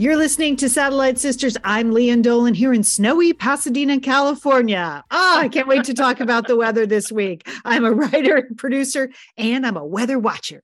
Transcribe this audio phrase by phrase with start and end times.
[0.00, 1.56] You're listening to Satellite Sisters.
[1.64, 5.02] I'm Lian Dolan here in snowy Pasadena, California.
[5.10, 7.48] Ah, I can't wait to talk about the weather this week.
[7.64, 10.62] I'm a writer and producer, and I'm a weather watcher.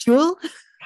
[0.00, 0.36] Jewel?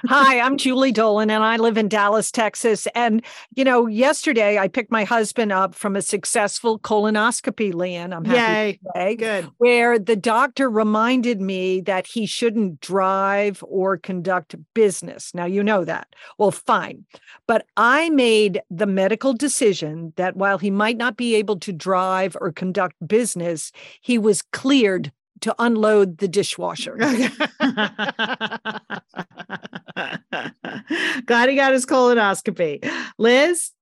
[0.07, 2.87] Hi, I'm Julie Dolan and I live in Dallas, Texas.
[2.95, 3.24] And,
[3.57, 8.13] you know, yesterday I picked my husband up from a successful colonoscopy, Lian.
[8.13, 8.73] I'm happy Yay.
[8.74, 9.51] to say, Good.
[9.59, 15.35] where the doctor reminded me that he shouldn't drive or conduct business.
[15.35, 16.07] Now, you know that.
[16.38, 17.04] Well, fine.
[17.46, 22.37] But I made the medical decision that while he might not be able to drive
[22.41, 26.97] or conduct business, he was cleared to unload the dishwasher.
[31.27, 32.89] Glad he got his colonoscopy.
[33.19, 33.73] Liz?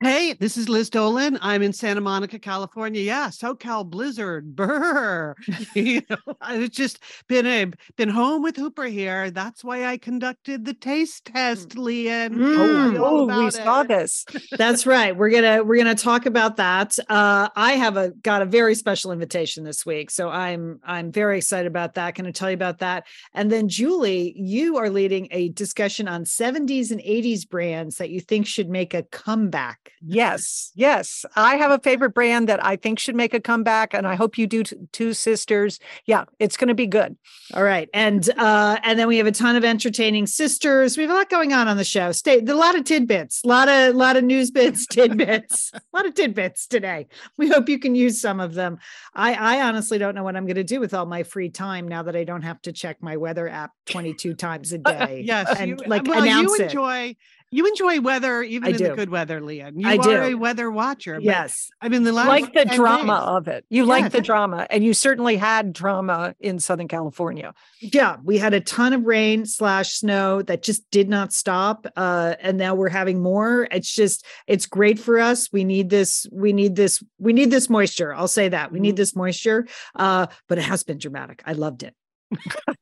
[0.00, 1.40] Hey, this is Liz Dolan.
[1.42, 3.00] I'm in Santa Monica, California.
[3.00, 4.54] Yeah, SoCal blizzard.
[4.56, 5.34] Brr.
[5.74, 9.32] you know, it's just been a been home with Hooper here.
[9.32, 12.36] That's why I conducted the taste test, Lian.
[12.36, 13.00] Mm.
[13.00, 14.24] All Oh, we about saw this.
[14.56, 15.16] That's right.
[15.16, 16.96] We're gonna we're gonna talk about that.
[17.08, 21.38] Uh, I have a got a very special invitation this week, so I'm I'm very
[21.38, 22.14] excited about that.
[22.14, 23.04] Going to tell you about that,
[23.34, 28.20] and then Julie, you are leading a discussion on 70s and 80s brands that you
[28.20, 29.87] think should make a comeback.
[30.00, 31.24] Yes, yes.
[31.36, 34.38] I have a favorite brand that I think should make a comeback, and I hope
[34.38, 35.80] you do t- too, sisters.
[36.06, 37.16] Yeah, it's going to be good.
[37.54, 40.96] All right, and uh, and then we have a ton of entertaining sisters.
[40.96, 42.12] We have a lot going on on the show.
[42.12, 46.06] Stay a lot of tidbits, a lot of lot of news bits, tidbits, a lot
[46.06, 47.06] of tidbits today.
[47.36, 48.78] We hope you can use some of them.
[49.14, 51.88] I I honestly don't know what I'm going to do with all my free time
[51.88, 55.22] now that I don't have to check my weather app 22 times a day.
[55.24, 57.16] Yes, and you, like well, announce you it.
[57.50, 58.88] You enjoy weather even I in do.
[58.88, 59.78] the good weather, Lian.
[59.78, 60.10] You I are do.
[60.22, 61.18] a weather watcher.
[61.20, 61.70] Yes.
[61.80, 63.64] I mean the last like the drama days- of it.
[63.70, 67.54] You Yeah, like the drama, and you certainly had drama in Southern California.
[67.80, 71.86] Yeah, we had a ton of rain slash snow that just did not stop.
[71.96, 73.68] Uh, and now we're having more.
[73.70, 75.50] It's just, it's great for us.
[75.52, 78.14] We need this, we need this, we need this moisture.
[78.14, 78.72] I'll say that.
[78.72, 78.98] We need Mhm.
[78.98, 79.66] this moisture.
[79.94, 81.42] Uh, but it has been dramatic.
[81.46, 81.94] I loved it.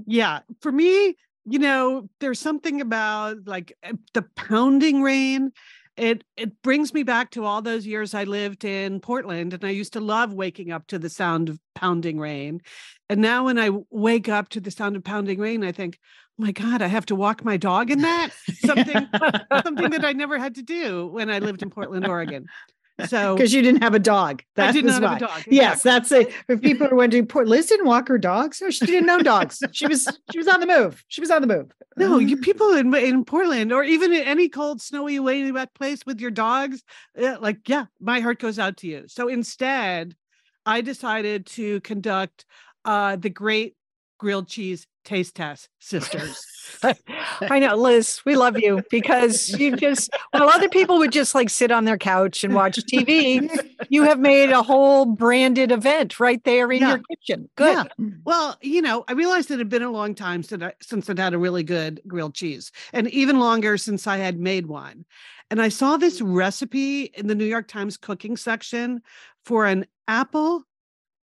[0.06, 1.16] yeah for me
[1.46, 5.52] you know there's something about like uh, the pounding rain
[5.98, 9.70] it it brings me back to all those years i lived in portland and i
[9.70, 12.62] used to love waking up to the sound of pounding rain
[13.12, 16.44] and now when I wake up to the sound of pounding rain i think oh
[16.44, 18.30] my god i have to walk my dog in that?
[18.66, 19.08] Something
[19.64, 22.48] something that i never had to do when i lived in portland oregon
[23.08, 24.42] so Because you didn't have a dog.
[24.58, 25.38] i That did was not have why.
[25.38, 26.32] a dog Yes, that's it.
[26.48, 28.62] If people are wondering, poor Liz didn't walk her dogs.
[28.62, 29.62] No, she didn't know dogs.
[29.72, 31.04] She was she was on the move.
[31.08, 31.72] She was on the move.
[31.98, 36.06] No, you people in in Portland or even in any cold, snowy, way wet place
[36.06, 36.84] with your dogs,
[37.22, 39.06] uh, like yeah, my heart goes out to you.
[39.08, 40.16] So instead,
[40.66, 42.46] I decided to conduct
[42.86, 43.76] uh, the Great
[44.20, 46.46] Grilled Cheese Taste Test, sisters.
[47.42, 51.50] I know, Liz, we love you because you just, while other people would just like
[51.50, 53.50] sit on their couch and watch TV,
[53.90, 56.90] you have made a whole branded event right there in Yeah.
[56.90, 57.50] your kitchen.
[57.56, 57.88] Good.
[57.98, 58.06] Yeah.
[58.24, 61.18] Well, you know, I realized it had been a long time since I, since I'd
[61.18, 65.06] had a really good grilled cheese, and even longer since I had made one.
[65.50, 69.02] And I saw this recipe in the New York Times cooking section
[69.46, 70.64] for an apple,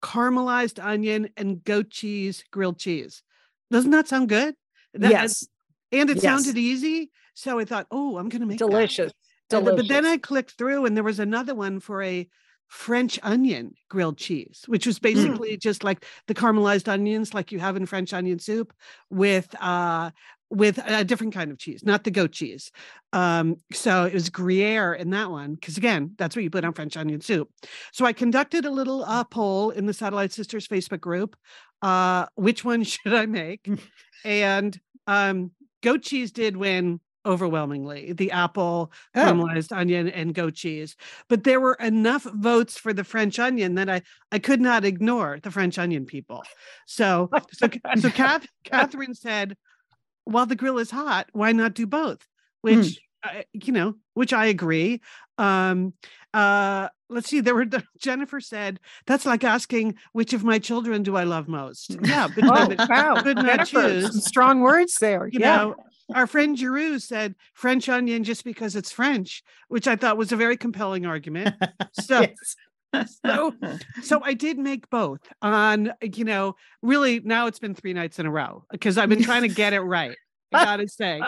[0.01, 3.23] caramelized onion, and goat cheese grilled cheese.
[3.69, 4.55] Doesn't that sound good?
[4.93, 5.47] That- yes.
[5.91, 6.23] And it Yes.
[6.23, 7.11] sounded easy.
[7.33, 8.69] So I thought, oh, I'm going to make that.
[8.69, 9.11] Delicious.
[9.49, 12.29] But then I clicked through and there was another one for a
[12.71, 14.87] French onion grilled cheese, which Mm.
[14.87, 18.73] was basically just like the caramelized onions like you have in French onion soup
[19.09, 20.09] with uh
[20.49, 22.71] with a different kind of cheese, not the goat cheese.
[23.13, 26.73] Um, so it was Gruyere in that one, because again, that's what you put on
[26.73, 27.49] French onion soup.
[27.93, 31.37] So I conducted a little uh, poll in the Satellite Sisters Facebook group.
[31.81, 33.67] Uh, which one should I make?
[34.25, 34.77] and
[35.07, 35.51] um,
[35.83, 39.19] goat cheese did win overwhelmingly the apple Oh.
[39.19, 40.95] caramelized onion and goat cheese.
[41.29, 44.01] But there were enough votes for the french onion that i
[44.31, 46.43] i could not ignore the french onion people.
[46.87, 49.55] So oh so so Kath, catherine said
[50.25, 52.19] while the grill is hot why not do both?
[52.65, 52.77] Hmm.
[52.77, 52.99] Which
[53.53, 55.01] You know which i agree
[55.37, 55.93] um
[56.33, 61.03] uh let's see there were the, jennifer said that's like asking which of my children
[61.03, 63.21] do i love most yeah but, Oh, but wow.
[63.21, 65.27] could not choose strong words there.
[65.27, 65.57] you yeah.
[65.57, 65.75] know,
[66.13, 70.35] our friend Giroux said French onion just because it's French, which I thought was a
[70.35, 71.55] very compelling argument.
[71.93, 72.25] So,
[73.25, 73.53] so,
[74.01, 78.25] so I did make both on, you know, really now it's been three nights in
[78.25, 80.17] a row because I've been trying to get it right.
[80.53, 81.21] I gotta say.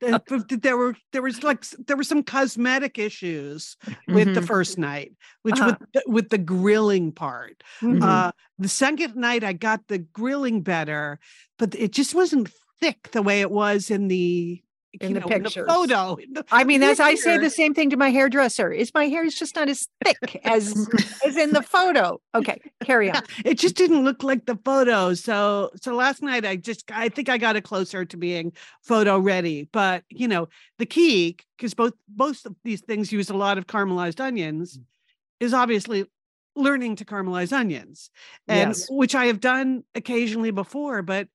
[0.00, 3.76] There- there were there was like there were some cosmetic issues
[4.08, 4.46] with the Mhm.
[4.46, 5.12] first night,
[5.42, 5.76] which Uh-huh.
[5.80, 7.62] with the, with the grilling part.
[7.80, 8.02] Mhm.
[8.02, 11.18] Uh, the second night, I got the grilling better,
[11.58, 12.50] but it just wasn't
[12.80, 14.62] thick the way it was in the
[15.00, 16.14] In the know, in photo.
[16.16, 18.70] in the I mean, as I say the same thing to my hairdresser.
[18.72, 20.88] Is my hair is just not as thick as
[21.26, 22.20] as in the photo?
[22.34, 23.22] Okay, carry on.
[23.44, 25.14] it just didn't look like the photo.
[25.14, 28.52] So so last night I just I think I got it closer to being
[28.82, 29.68] photo ready.
[29.72, 30.48] But you know,
[30.78, 34.84] the key, because both both of these things use a lot of caramelized onions, mm.
[35.40, 36.06] is obviously
[36.56, 38.10] learning to caramelize onions.
[38.48, 38.86] And Yes.
[38.90, 41.28] which I have done occasionally before, but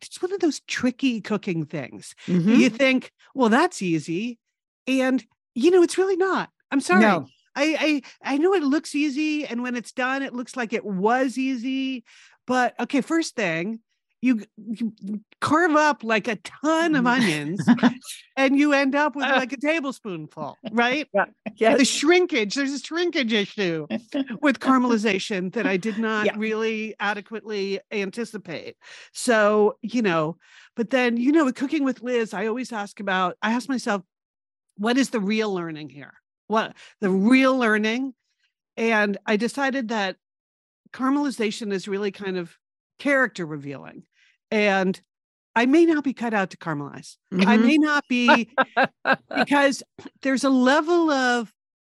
[0.00, 2.14] it's one of those tricky cooking things.
[2.26, 2.56] Mhm.
[2.58, 4.38] You think, well, that's easy.
[4.86, 5.24] And
[5.54, 6.48] you know, it's really not.
[6.70, 7.02] I'm sorry.
[7.02, 7.26] No.
[7.54, 10.84] I, I I know it looks easy, and when it's done, it looks like it
[10.84, 12.04] was easy.
[12.46, 13.80] But okay, first thing,
[14.22, 14.92] you, you
[15.40, 17.08] carve up like a ton of mm.
[17.08, 17.66] onions,
[18.36, 19.34] and you end up with uh.
[19.34, 21.08] like a tablespoonful, right?
[21.56, 21.76] Yeah.
[21.76, 23.88] The shrinkage, there's a shrinkage issue
[24.40, 26.34] with caramelization that I did not Yeah.
[26.36, 28.76] really adequately anticipate.
[29.12, 30.36] So, you know,
[30.76, 34.02] but then, you know, with cooking with Liz, I always ask about, I ask myself,
[34.76, 36.14] what is the real learning here?
[36.46, 38.14] What the real learning?
[38.76, 40.16] And I decided that
[40.92, 42.56] caramelization is really kind of
[42.98, 44.04] character revealing.
[44.52, 45.00] And
[45.56, 47.16] I may not be cut out to caramelize.
[47.46, 47.66] I Mhm.
[47.66, 48.50] may not be
[49.34, 49.82] because
[50.22, 51.52] there's a level of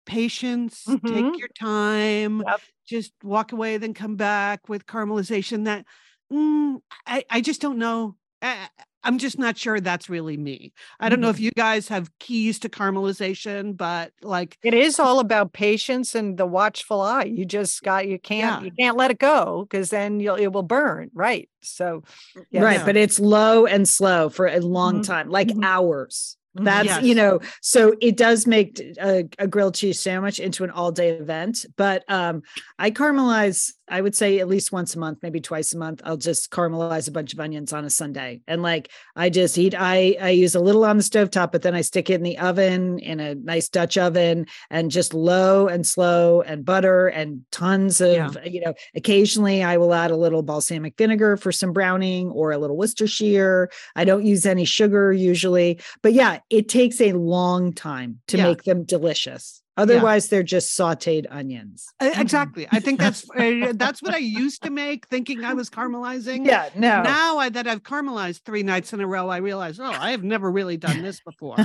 [0.05, 1.07] patience, Mhm.
[1.07, 2.61] take your time, Yep.
[2.87, 5.85] just walk away, then come back with caramelization that
[6.31, 8.15] mm, I, I just don't know.
[8.41, 8.69] I,
[9.03, 10.71] I'm just not sure that's really me.
[10.99, 15.19] I don't know if you guys have keys to caramelization, but like, It is all
[15.19, 17.25] about patience and the watchful eye.
[17.25, 18.65] You just got you can't Yeah.
[18.65, 21.09] you can't let it go because then you'll it will burn.
[21.13, 21.49] Right.
[21.61, 22.03] So
[22.49, 22.63] yes.
[22.63, 22.85] Right, Yeah.
[22.85, 25.05] but it's low and slow for a long Mhm.
[25.05, 25.63] time, like Mhm.
[25.63, 26.37] hours.
[26.57, 26.65] Mhm.
[26.65, 31.09] That's you know, so it does make a grilled cheese sandwich into an all day
[31.09, 31.65] event.
[31.75, 32.43] But um,
[32.77, 33.73] I caramelize.
[33.93, 36.01] I would say at least once a month, maybe twice a month.
[36.03, 39.75] I'll just caramelize a bunch of onions on a Sunday, and like I just eat.
[39.77, 42.39] I I use a little on the stovetop, but then I stick it in the
[42.39, 48.01] oven in a nice Dutch oven, and just low and slow, and butter and tons
[48.01, 48.31] of Yeah.
[48.45, 48.73] you know.
[48.95, 53.69] Occasionally, I will add a little balsamic vinegar for some browning or a little Worcestershire.
[53.95, 58.45] I don't use any sugar usually, but yeah, it takes a long time to Yeah.
[58.49, 59.62] make them delicious.
[59.75, 61.87] Otherwise, they're just sauteed onions.
[61.99, 62.67] Uh, Exactly.
[62.71, 66.45] I think that's uh, that's what I used to make, thinking I was caramelizing.
[66.45, 67.01] Yeah, no.
[67.01, 70.23] Now I, that I've caramelized three nights in a row, I realize, oh, I have
[70.23, 71.57] never really done this before.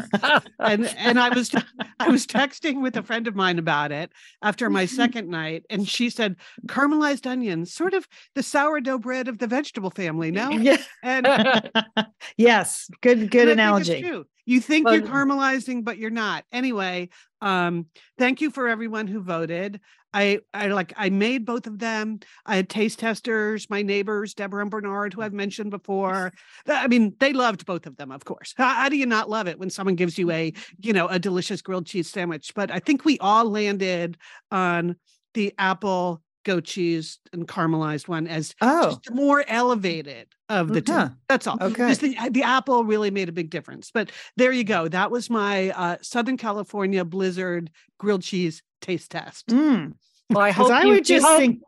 [0.58, 1.54] and and I was
[2.00, 4.10] I was texting with a friend of mine about it
[4.42, 9.38] after my second night, and she said caramelized onions, sort of the sourdough bread of
[9.38, 10.30] the vegetable family.
[10.30, 10.78] No, Yeah.
[11.02, 11.26] and
[12.36, 14.24] yes, good good and I think it's analogy.
[14.48, 16.42] You think Well, you're caramelizing, but you're not.
[16.50, 17.10] Anyway,
[17.42, 17.84] um,
[18.16, 19.78] thank you for everyone who voted.
[20.14, 22.20] I I like I made both of them.
[22.46, 26.32] I had taste testers, my neighbors, Deborah and Bernard, who I've mentioned before.
[26.66, 28.54] I mean, they loved both of them, of course.
[28.56, 31.18] How, how do you not love it when someone gives you a, you know, a
[31.18, 32.54] delicious grilled cheese sandwich?
[32.54, 34.16] But I think we all landed
[34.50, 34.96] on
[35.34, 41.08] the apple goat cheese and caramelized one as Oh, just more elevated of the Huh.
[41.08, 41.14] two.
[41.28, 41.58] That's all.
[41.60, 41.88] Okay.
[41.88, 43.90] Just the, the apple really made a big difference.
[43.92, 44.88] But there you go.
[44.88, 49.46] That was my uh, Southern California Blizzard grilled cheese taste test.
[49.48, 49.92] Mm.
[50.30, 51.60] Well, I 'Cause hope I would just hope- think.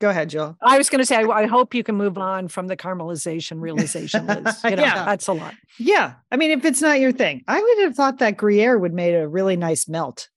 [0.00, 0.56] Go ahead, Jill.
[0.62, 3.60] I was going to say, I, I hope you can move on from the caramelization
[3.60, 4.60] realization, Liz.
[4.62, 5.04] You know, Yeah.
[5.04, 5.54] that's a lot.
[5.78, 8.92] Yeah, I mean, if it's not your thing, I would have thought that Gruyere would
[8.94, 10.28] made a really nice melt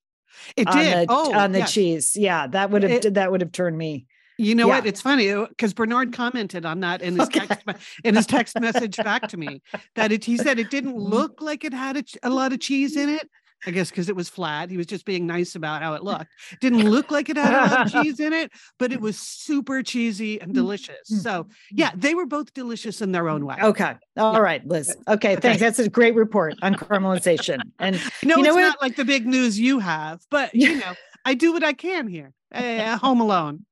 [0.56, 1.08] It did.
[1.10, 1.74] the oh, on the yes.
[1.74, 2.12] cheese.
[2.16, 4.06] Yeah, that would have It- that would have turned me.
[4.38, 4.88] You know what?
[4.88, 7.46] It's funny because Bernard commented on that in his Okay.
[7.46, 7.68] text
[8.04, 9.62] in his text message back to me
[9.96, 11.10] that it, he said it didn't Mhm.
[11.12, 13.30] look like it had a, a lot of cheese in it,
[13.66, 14.70] I guess because it was flat.
[14.70, 16.32] He was just being nice about how it looked.
[16.62, 19.84] Didn't look like it had a lot of cheese in it, but it was super
[19.84, 21.12] cheesy and mm, delicious.
[21.12, 21.50] Mm, so mm.
[21.72, 23.58] yeah, they were both delicious in their own way.
[23.62, 23.96] Okay.
[24.18, 24.96] All right, Liz.
[25.08, 25.60] Okay, thanks.
[25.60, 27.60] That's a great report on caramelization.
[27.80, 28.62] And No, you know it's what?
[28.62, 30.94] not like the big news you have, but you know,
[31.26, 32.34] I do what I can here.
[32.54, 33.66] Uh, home alone.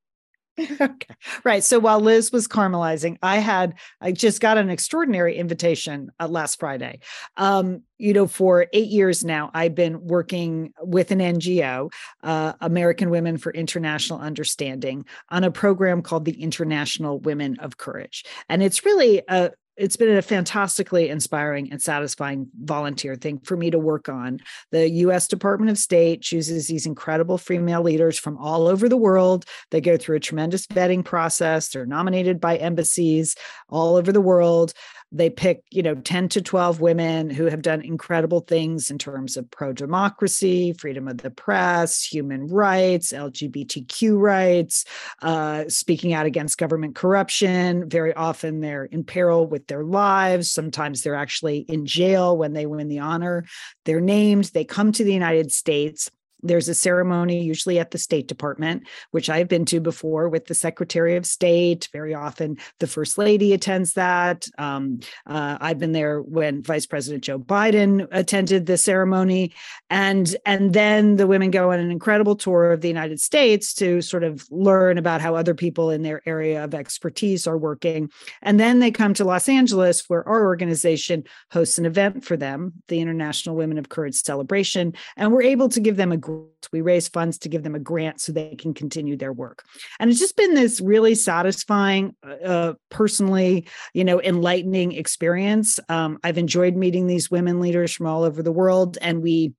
[0.81, 1.15] okay.
[1.43, 1.63] Right.
[1.63, 6.59] So while Liz was caramelizing, I had I just got an extraordinary invitation uh, last
[6.59, 6.99] Friday.
[7.37, 11.91] Um, you know, for eight years now, I've been working with an NGO,
[12.23, 18.25] uh, American Women for International Understanding, on a program called the International Women of Courage,
[18.47, 23.71] and it's really a it's been a fantastically inspiring and satisfying volunteer thing for me
[23.71, 24.41] to work on.
[24.71, 29.45] The US Department of State chooses these incredible female leaders from all over the world.
[29.71, 31.69] They go through a tremendous vetting process.
[31.69, 33.35] They're nominated by embassies
[33.69, 34.73] all over the world.
[35.11, 39.37] They pick, you know, 10 to 12 women who have done incredible things in terms
[39.37, 44.85] of pro democracy, freedom of the press, human rights, LGBTQ rights,
[45.21, 47.89] uh, speaking out against government corruption.
[47.89, 50.51] Very often they're in peril with their lives.
[50.51, 53.45] Sometimes they're actually in jail when they win the honor.
[53.85, 56.11] They're named, they come to the United States.
[56.41, 60.53] There's a ceremony, usually at the State Department, which I've been to before with the
[60.53, 61.89] Secretary of State.
[61.91, 64.47] Very often, the First Lady attends that.
[64.57, 69.53] Um, uh, I've been there when Vice President Joe Biden attended the ceremony,
[69.89, 74.01] and and then the women go on an incredible tour of the United States to
[74.01, 78.09] sort of learn about how other people in their area of expertise are working,
[78.41, 82.73] and then they come to Los Angeles, where our organization hosts an event for them,
[82.87, 86.28] the International Women of Courage Celebration, and we're able to give them a.
[86.71, 89.63] We raise funds to give them a grant so they can continue their work.
[89.99, 95.79] And it's just been this really satisfying, uh, personally, you know, enlightening experience.
[95.89, 99.53] Um, I've enjoyed meeting these women leaders from all over the world, and we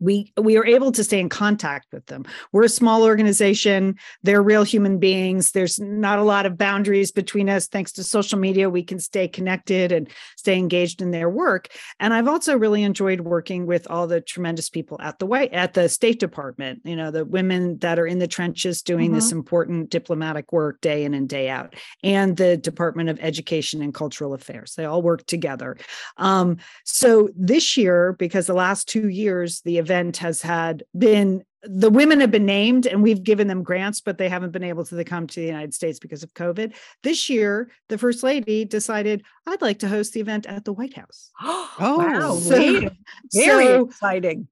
[0.00, 2.24] we we are able to stay in contact with them.
[2.52, 3.96] We're a small organization.
[4.22, 5.52] They're real human beings.
[5.52, 7.68] There's not a lot of boundaries between us.
[7.68, 11.68] Thanks to social media we can stay connected and stay engaged in their work.
[11.98, 15.74] And i've also really enjoyed working with all the tremendous people at the white at
[15.74, 19.14] the state department you know the women that are in the trenches doing Mm-hmm.
[19.14, 23.92] this important diplomatic work day in and day out and the department of education and
[23.94, 24.74] cultural affairs.
[24.74, 25.76] They all work together.
[26.16, 31.90] Um, so this year because the last two years the event has had been the
[31.90, 35.04] women have been named and we've given them grants, but they haven't been able to
[35.04, 36.74] come to the United States because of COVID.
[37.02, 40.94] This year, the first lady decided I'd like to host the event at the White
[40.96, 41.30] House.
[41.82, 42.34] Oh, wow.
[42.36, 42.90] So-
[43.32, 44.48] very so- exciting.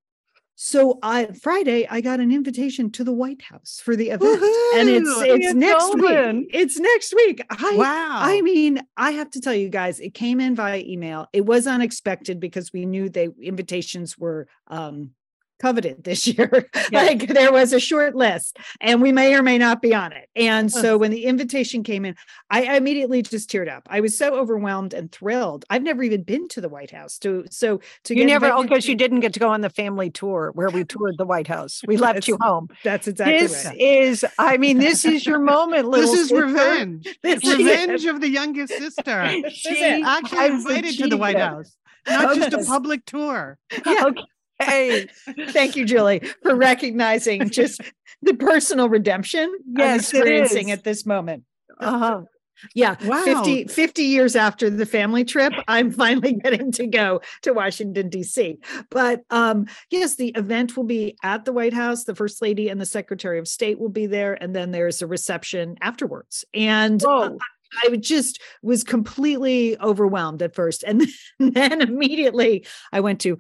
[0.61, 4.43] So I Friday I got an invitation to the White House for the event,
[4.75, 6.39] and it's it's You're next going.
[6.39, 6.51] week.
[6.53, 7.41] It's next week.
[7.49, 8.19] I wow.
[8.21, 11.29] I mean, I have to tell you guys, it came in via email.
[11.33, 15.11] It was unexpected because we knew they invitations were um
[15.59, 16.69] coveted this year.
[16.91, 17.03] Yeah.
[17.03, 20.29] like there was a short list and we may or may not be on it.
[20.37, 22.15] And so when the invitation came in,
[22.51, 23.87] I I immediately just teared up.
[23.91, 25.65] I was so overwhelmed and thrilled.
[25.71, 28.63] I've never even been to the White House to so to You get never, oh,
[28.63, 31.47] because you didn't get to go on the family tour where we toured the White
[31.49, 31.83] House.
[31.87, 32.69] We left you home.
[32.85, 33.77] That's exactly This right.
[33.77, 36.45] is, I mean, this is your moment, little this is sister.
[36.47, 37.19] revenge.
[37.23, 39.29] This is revenge of the youngest sister.
[39.43, 40.03] This is it.
[40.05, 41.39] Actually I've invited to the White.
[41.39, 43.59] House, not just a public tour.
[43.87, 44.11] Yeah.
[44.61, 45.07] Hey,
[45.51, 47.81] Thank you, Julie, for recognizing just
[48.23, 51.45] the personal redemption I'm experiencing at this moment.
[51.79, 52.23] uh-huh.
[52.75, 53.23] Yeah, Wow.
[53.23, 58.59] 50, 50 years after the family trip, I'm finally getting to go to Washington, D.C.
[58.91, 62.03] But um, yes, the event will be at the White House.
[62.03, 64.35] The First Lady and the Secretary of State will be there.
[64.35, 66.45] And then there's a reception afterwards.
[66.53, 67.31] And uh,
[67.85, 70.83] I just was completely overwhelmed at first.
[70.83, 71.07] And
[71.39, 73.39] then immediately I went to,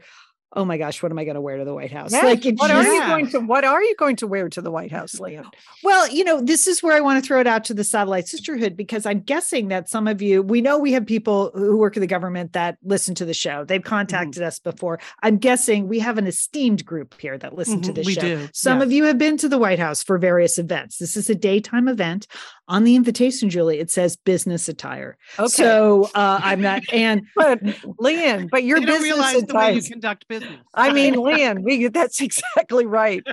[0.54, 2.10] oh my gosh, what am I going to wear to the White House?
[2.10, 2.24] Yes.
[2.24, 4.90] Like what are you going to what are you going to wear to the White
[4.90, 5.44] House, Lian?
[5.84, 8.26] well, you know, this is where I want to throw it out to the satellite
[8.28, 11.96] sisterhood because I'm guessing that some of you, we know we have people who work
[11.96, 13.64] in the government that listen to the show.
[13.64, 13.88] They've Mm-hmm.
[13.88, 14.98] contacted us before.
[15.22, 18.20] I'm guessing we have an esteemed group here that listen to Mhm, the show.
[18.20, 18.86] do, Some yes.
[18.86, 20.98] of you have been to the White House for various events.
[20.98, 22.26] This is a daytime event.
[22.68, 25.16] On the invitation, Julie, it says business attire.
[25.38, 25.48] Okay.
[25.48, 27.60] So uh, I'm not, and but
[27.98, 30.58] Lian, but your business realize the way you conduct business.
[30.74, 33.26] I mean, Lian, we that's exactly right.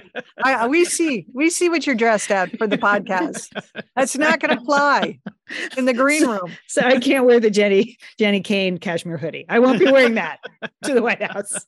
[0.43, 3.49] I, we see we see what you're dressed at for the podcast.
[3.95, 5.19] That's not going to fly
[5.77, 6.51] in the green room.
[6.67, 9.45] so I can't wear the Jenny Jenni Kayne cashmere hoodie.
[9.49, 10.39] I won't be wearing that
[10.85, 11.65] to the White House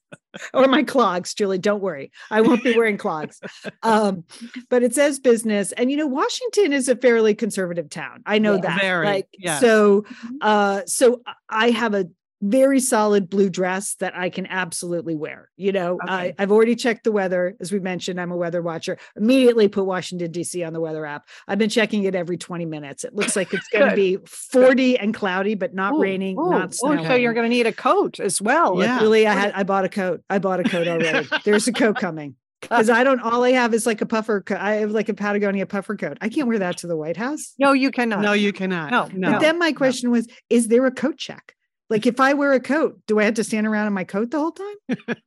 [0.54, 1.58] or my clogs, Julie.
[1.58, 3.40] Don't worry, I won't be wearing clogs.
[3.84, 4.24] Um,
[4.70, 8.24] but it says business, and you know Washington is a fairly conservative town.
[8.26, 8.82] I know Yeah, that.
[8.82, 9.62] very, like yes.
[9.62, 10.06] so.
[10.42, 12.08] Uh, so I have a
[12.42, 15.50] very solid blue dress that I can absolutely wear.
[15.58, 16.36] You know, I, Okay.
[16.40, 17.56] I've already checked the weather.
[17.60, 18.98] As we mentioned, I'm a weather watcher.
[19.16, 20.64] Immediately put Washington, D.C.
[20.64, 21.28] on the weather app.
[21.48, 23.04] I've been checking it every 20 minutes.
[23.04, 26.50] It looks like it's going to be 40 and cloudy, but not Ooh, raining, ooh,
[26.52, 27.06] not ooh, snowing.
[27.06, 28.82] so you're going to need a coat as well.
[28.82, 29.00] Yeah.
[29.00, 30.22] Really, I had I bought a coat.
[30.30, 31.28] I bought a coat already.
[31.44, 32.36] There's a coat coming.
[32.62, 34.58] Because I don't all I have is like a puffer coat.
[34.60, 36.18] I have like a Patagonia puffer coat.
[36.22, 37.54] I can't wear that to the White House.
[37.60, 38.22] No, you cannot.
[38.22, 38.90] No, you cannot.
[38.90, 39.32] No, no.
[39.34, 41.54] But then my question was, is there a coat check?
[41.90, 44.32] Like if I wear a coat, do I have to stand around in my coat
[44.32, 44.76] the whole time?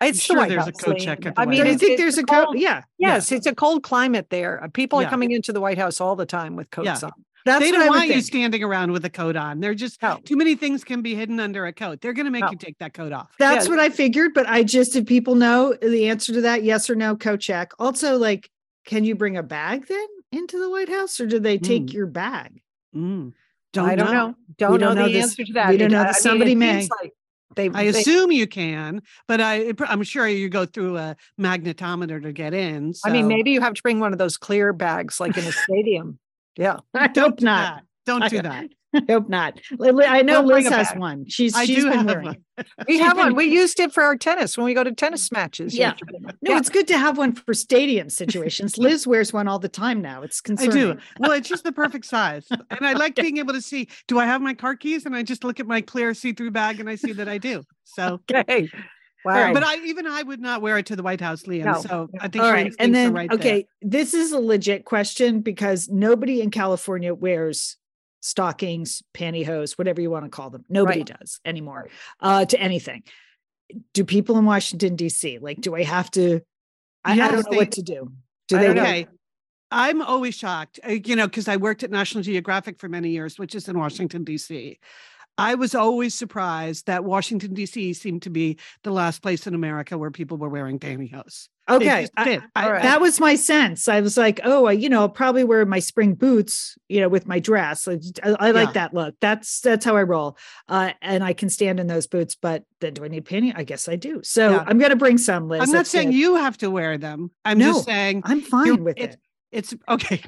[0.00, 1.00] it's sure the White there's a House, coat Lee.
[1.04, 2.56] check at the I mean, I think there's a cold- coat?
[2.58, 2.82] Yeah.
[2.98, 4.62] Yes, it's a cold climate there.
[4.64, 6.98] Uh, People are coming into the White House all the time with coats Yeah.
[7.04, 7.12] on.
[7.46, 8.24] That's they don't want you think.
[8.26, 9.60] standing around with a coat on.
[9.60, 10.18] They're just No.
[10.24, 12.00] too many things can be hidden under a coat.
[12.02, 12.50] They're going to make No.
[12.50, 13.30] you take that coat off.
[13.38, 13.70] That's Yeah.
[13.70, 16.64] what I figured, but I just did people know the answer to that?
[16.64, 17.72] Yes or no, coat check.
[17.78, 18.50] Also, like,
[18.84, 21.92] can you bring a bag then into the White House or do they take Mm.
[21.94, 22.60] your bag?
[22.94, 23.32] Mm.
[23.72, 24.12] Don't I don't know.
[24.28, 24.34] know.
[24.58, 25.68] Don't, don't know, know the this- answer to that.
[25.70, 26.88] we don't know that I mean, somebody it may.
[27.02, 27.12] like
[27.56, 32.22] They, I they- assume you can, but I, I'm sure you go through a magnetometer
[32.22, 32.94] to get in.
[33.04, 35.52] I mean, maybe you have to bring one of those clear bags, like in a
[35.52, 36.18] stadium.
[36.56, 36.78] Yeah.
[36.94, 37.76] I don't hope do not.
[37.76, 37.84] that.
[38.06, 38.66] Don't do that.
[38.94, 39.60] I hope not.
[39.80, 41.26] I know bring Liz has one.
[41.28, 42.26] She's I she's been wearing.
[42.26, 42.66] one.
[42.88, 43.34] We have one.
[43.34, 45.36] We used it for our tennis when we go to tennis mm-hmm.
[45.36, 45.74] matches.
[45.74, 45.94] Yeah.
[46.10, 46.58] No, Yeah.
[46.58, 48.78] it's good to have one for stadium situations.
[48.78, 50.22] Liz wears one all the time now.
[50.22, 50.70] It's concerning.
[50.72, 51.00] I do.
[51.18, 52.46] Well, it's just the perfect size.
[52.50, 55.06] And I like being able to see, do I have my car keys?
[55.06, 57.62] And I just look at my clear see-through bag and I see that I do.
[57.84, 58.68] So Okay.
[59.24, 59.52] Wow.
[59.52, 61.66] but I even I would not wear it to the White House, Lian.
[61.66, 61.80] No.
[61.82, 62.74] So I think All right.
[62.78, 63.38] And then, right there.
[63.38, 67.76] okay, this is a legit question because nobody in California wears
[68.20, 70.64] stockings, pantyhose, whatever you want to call them.
[70.68, 71.18] Nobody Right.
[71.18, 71.88] does anymore
[72.20, 73.02] uh, to anything.
[73.94, 76.40] Do people in Washington, D.C., like, do I have to?
[77.04, 78.12] I, I Yes, don't know they- what to do.
[78.48, 78.82] Do I they don't know.
[78.82, 79.06] okay.
[79.72, 83.38] I'm always shocked, uh, you know, because I worked at National Geographic for many years,
[83.38, 84.78] which is in Washington, D.C.
[85.38, 87.92] I was always surprised that Washington, D.C.
[87.94, 91.48] seemed to be the last place in America where people were wearing pantyhose.
[91.78, 92.00] They Okay.
[92.02, 92.82] just I- I- all right.
[92.82, 93.88] that was my sense.
[93.88, 97.08] I was like, oh, I, you know, I'll probably wear my spring boots, you know,
[97.08, 97.86] with my dress.
[97.88, 98.72] I, I, I like Yeah.
[98.72, 99.14] that look.
[99.20, 100.36] That's that's how I roll.
[100.68, 102.34] Uh, and I can stand in those boots.
[102.34, 103.52] But then, do I need panty?
[103.56, 104.20] I guess I do.
[104.22, 104.64] So Yeah.
[104.66, 105.48] I'm going to bring some.
[105.48, 105.60] Liz.
[105.62, 106.16] I'm not That's saying good.
[106.16, 107.30] you have to wear them.
[107.44, 109.20] I'm No, just saying I'm fine with it's- it.
[109.52, 110.22] it's okay.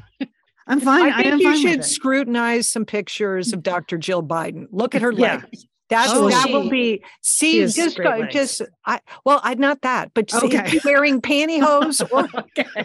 [0.66, 1.06] I'm fine.
[1.06, 3.98] I I, think am you fine should scrutinize some pictures of Dr.
[3.98, 4.66] Jill Biden.
[4.70, 5.42] Look at her Yeah.
[5.42, 5.66] legs.
[5.92, 8.33] That's Oh, that she- will be see just go, legs.
[8.33, 10.76] just I well I not that but see, Okay.
[10.78, 12.26] is wearing pantyhose or,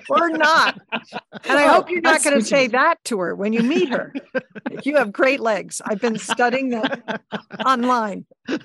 [0.09, 0.79] or not
[1.45, 3.53] and I Oh, hope you're not going to what you say that to her when
[3.53, 4.13] you meet her
[4.83, 7.21] you have great legs I've been studying that
[7.65, 8.25] online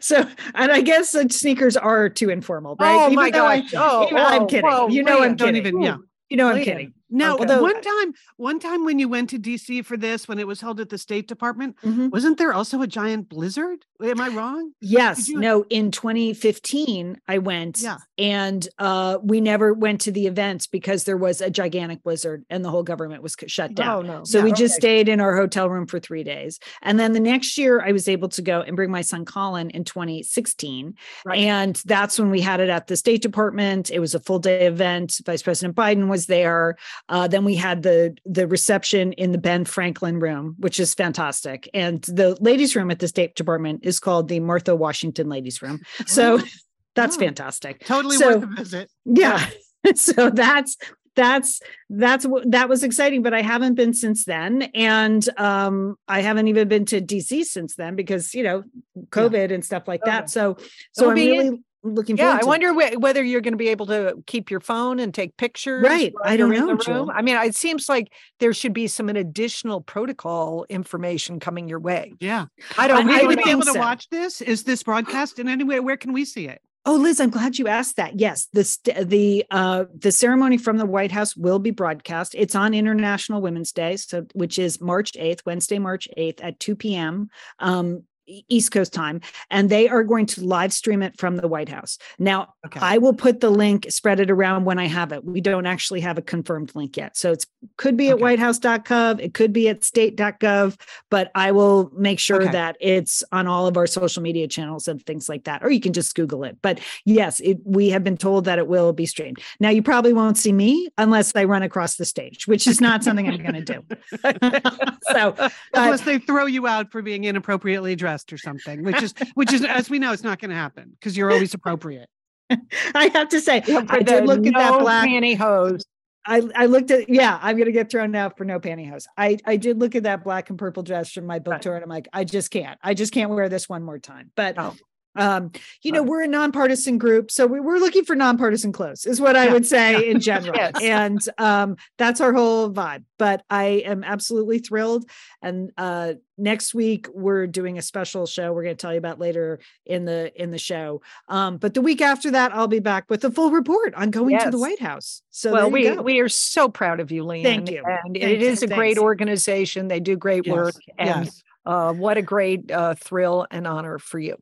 [0.00, 2.94] so, and I guess that sneakers are too informal, right?
[2.94, 4.70] oh Even my though I- oh even- I'm oh, kidding.
[4.70, 5.56] whoa, you know I'm kidding.
[5.56, 5.96] even, yeah.
[6.28, 6.94] You know I'm kidding.
[7.10, 10.46] Now, Although- one time, one time when you went to DC for this, when it
[10.46, 12.10] was held at the State Department, Mhm.
[12.10, 13.84] wasn't there also a giant blizzard?
[14.02, 14.72] Am I wrong?
[14.80, 15.28] Yes.
[15.28, 17.98] you- No, in 2015, I went Yeah.
[18.18, 22.64] and uh, we never went to the events because there was a gigantic blizzard and
[22.64, 23.88] the whole government was shut down.
[23.88, 26.58] oh no So Yeah, we just stayed in our hotel room for three days.
[26.82, 29.70] And then the next year, I was able to go and bring my son Colin
[29.70, 30.94] in 2016.
[31.24, 31.38] Right.
[31.40, 33.90] And that's when we had it at the State Department.
[33.90, 35.20] It was a full day event.
[35.24, 36.76] Vice President Biden was there.
[37.08, 41.68] Uh, then we had the the reception in the Ben Franklin room, which is fantastic.
[41.74, 45.80] And the ladies' room at the State Department is called the Martha Washington Ladies' Room.
[46.06, 46.38] So
[46.94, 47.20] that's Oh.
[47.20, 47.84] fantastic.
[47.84, 48.90] Totally So- worth a visit.
[49.04, 49.44] Yeah.
[49.94, 50.76] so that's
[51.16, 56.46] that's that's that was exciting but i haven't been since then and um i haven't
[56.46, 58.62] even been to dc since then because you know
[59.08, 60.10] covid and stuff like Okay.
[60.12, 60.56] that so
[60.92, 63.58] so will i'm be in- really looking yeah I wonder whe- whether you're going to
[63.58, 66.12] be able to keep your phone and take pictures Right.
[66.24, 66.78] I don't know, the room.
[66.84, 67.10] Jill.
[67.14, 72.12] I mean it seems like there should be some additional protocol information coming your way
[72.20, 72.46] Yeah.
[72.76, 74.40] I I- don't Are we I would be able think to watch this?
[74.40, 75.80] Is this broadcast in any way?
[75.80, 76.60] Where can we see it?
[76.86, 78.18] Oh, Liz, I'm glad you asked that.
[78.18, 82.34] Yes, the st- the uh, the ceremony from the White House will be broadcast.
[82.34, 86.76] It's on International Women's Day, so which is March 8th, Wednesday, March 8th at 2
[86.76, 87.28] p.m.
[87.58, 88.04] Um,
[88.48, 91.98] East Coast time, and they are going to live stream it from the White House.
[92.18, 92.80] Now, Okay.
[92.82, 95.24] I will put the link, spread it around when I have it.
[95.24, 97.44] We don't actually have a confirmed link yet, so it
[97.76, 100.78] could be at whitehouse.gov, it could be at state.gov,
[101.10, 102.52] but I will make sure Okay.
[102.52, 105.80] that it's on all of our social media channels and things like that, or you
[105.80, 106.58] can just Google it.
[106.62, 109.40] But yes, it, we have been told that it will be streamed.
[109.58, 113.02] Now, you probably won't see me unless I run across the stage, which is not
[113.04, 113.84] something I'm going to do.
[115.12, 119.14] so, uh, Unless they throw you out for being inappropriately dressed or something, which is
[119.34, 122.08] which is as we know, it's not going to happen because you're always appropriate.
[122.94, 125.08] I have to say, Yeah, I did the look at that black.
[125.08, 125.82] pantyhose
[126.26, 129.56] I, I looked at yeah i'm gonna get thrown out for no pantyhose i i
[129.56, 131.62] did look at that black and purple dress from my book Right.
[131.62, 134.30] tour and i'm like i just can't i just can't wear this one more time
[134.36, 134.74] but Oh.
[135.16, 135.50] Um
[135.82, 139.36] you know we're a nonpartisan group so we, we're looking for nonpartisan clothes is what
[139.36, 139.52] i Yeah.
[139.52, 140.72] would say in general Yes.
[140.80, 145.04] and um that's our whole vibe but i am absolutely thrilled
[145.42, 149.18] and uh next week we're doing a special show we're going to tell you about
[149.18, 153.04] later in the in the show um but the week after that i'll be back
[153.10, 156.02] with a full report on going to the white house so well, we go.
[156.02, 157.42] we are so proud of you, Lian.
[157.44, 157.82] Thank you.
[157.84, 158.48] And Thank it you.
[158.48, 159.88] is a great organization.
[159.88, 160.52] They do great Yes.
[160.52, 161.42] work, and yes.
[161.64, 164.36] uh, what a great uh, thrill and honor for you.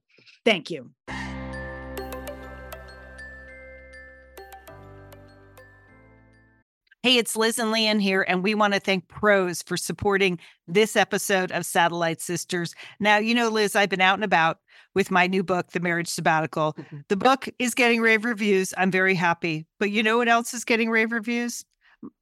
[0.49, 0.89] Thank you.
[7.03, 10.97] Hey, it's Liz and Lian here, and we want to thank Prose for supporting this
[10.97, 12.75] episode of Satellite Sisters.
[12.99, 14.57] Now, you know, Liz, I've been out and about
[14.95, 16.73] with my new book, The Marriage Sabbatical.
[16.79, 17.05] Mhm.
[17.09, 18.73] The book is getting rave reviews.
[18.79, 19.67] I'm very happy.
[19.79, 21.63] But you know what else is getting rave reviews?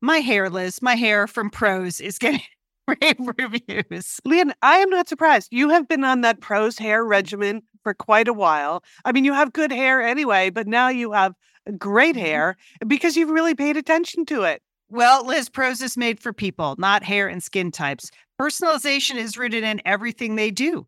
[0.00, 2.42] My hair, Liz, my hair from Prose is getting
[3.02, 4.20] rave reviews.
[4.24, 5.48] Lian, I am not surprised.
[5.50, 8.82] You have been on that Prose hair regimen for quite a while.
[9.04, 11.34] I mean, you have good hair anyway, but now you have
[11.78, 12.20] great Mhm.
[12.20, 14.62] hair because you've really paid attention to it.
[14.88, 18.10] Well, Liz, Prose is made for people, not hair and skin types.
[18.40, 20.86] Personalization is rooted in everything they do,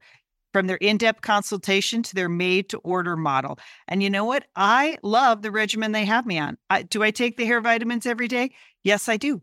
[0.52, 3.58] from their in depth consultation to their made to order model.
[3.88, 4.46] And you know what?
[4.56, 6.58] I love the regimen they have me on.
[6.70, 8.52] I, do I take the hair vitamins every day?
[8.84, 9.42] Yes, I do.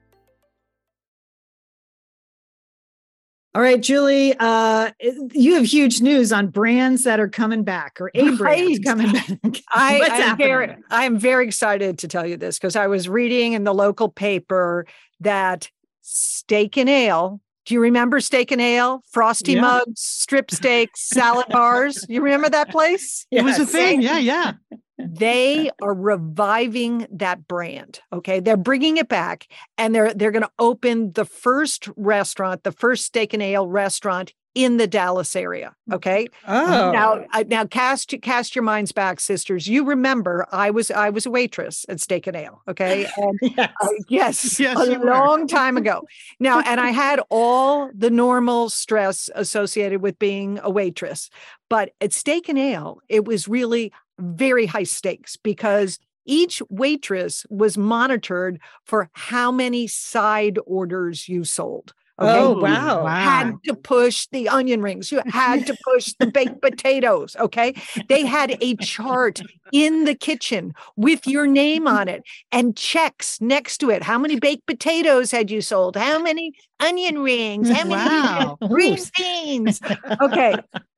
[3.53, 4.91] All right, Julie, uh,
[5.33, 8.83] you have huge news on brands that are coming back or a brand Right.
[8.85, 9.27] coming back.
[9.73, 10.83] I, What's I'm very, happening?
[10.89, 14.85] I'm very excited to tell you this because I was reading in the local paper
[15.19, 15.69] that
[16.01, 17.41] Steak and Ale.
[17.65, 19.03] Do you remember Steak and Ale?
[19.11, 19.61] Frosty Yeah.
[19.61, 22.05] mugs, strip steaks, salad bars.
[22.07, 23.25] You remember that place?
[23.31, 24.01] It was a thing.
[24.01, 24.53] Yeah, yeah.
[24.97, 27.99] They are reviving that brand.
[28.13, 32.71] Okay, they're bringing it back, and they're they're going to open the first restaurant, the
[32.71, 35.73] first Steak and Ale restaurant in the Dallas area.
[35.93, 39.65] Okay, Oh, now, now cast cast your minds back, sisters.
[39.65, 42.61] You remember I was I was a waitress at Steak and Ale.
[42.67, 43.69] Okay, and yes.
[43.81, 45.05] uh, yes, Yes, a you were.
[45.05, 46.03] long time ago.
[46.39, 51.29] Now, and I had all the normal stress associated with being a waitress,
[51.69, 57.77] but at Steak and Ale, it was really very high stakes because each waitress was
[57.77, 61.93] monitored for how many side orders you sold.
[62.21, 63.05] Okay Oh, Ooh, wow.
[63.05, 65.11] had to push the onion rings.
[65.11, 67.35] You had to push the baked potatoes.
[67.39, 67.73] Okay.
[68.09, 73.77] They had a chart in the kitchen with your name on it and checks next
[73.79, 74.03] to it.
[74.03, 75.95] How many baked potatoes had you sold?
[75.95, 77.69] How many onion rings?
[77.69, 78.57] How many Wow.
[78.67, 79.79] green beans?
[80.21, 80.55] Okay.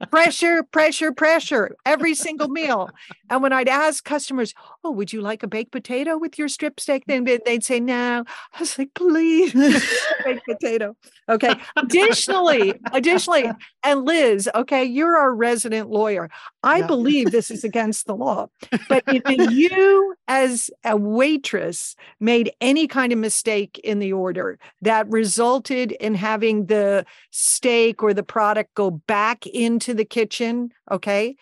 [0.09, 2.89] Pressure, pressure, pressure every single meal.
[3.29, 6.79] And when I'd ask customers, Oh, would you like a baked potato with your strip
[6.79, 7.03] steak?
[7.07, 8.23] Then they'd- they'd say, No.
[8.53, 9.53] I was like, Please,
[10.25, 10.95] baked potato.
[11.29, 11.55] Okay.
[11.77, 13.49] Additionally, additionally,
[13.83, 16.29] and Liz, okay, you're our resident lawyer.
[16.63, 16.87] I Yeah.
[16.87, 18.47] believe this is against the law.
[18.89, 25.09] But if you, as a waitress, made any kind of mistake in the order that
[25.09, 31.35] resulted in having the steak or the product go back into the kitchen, okay,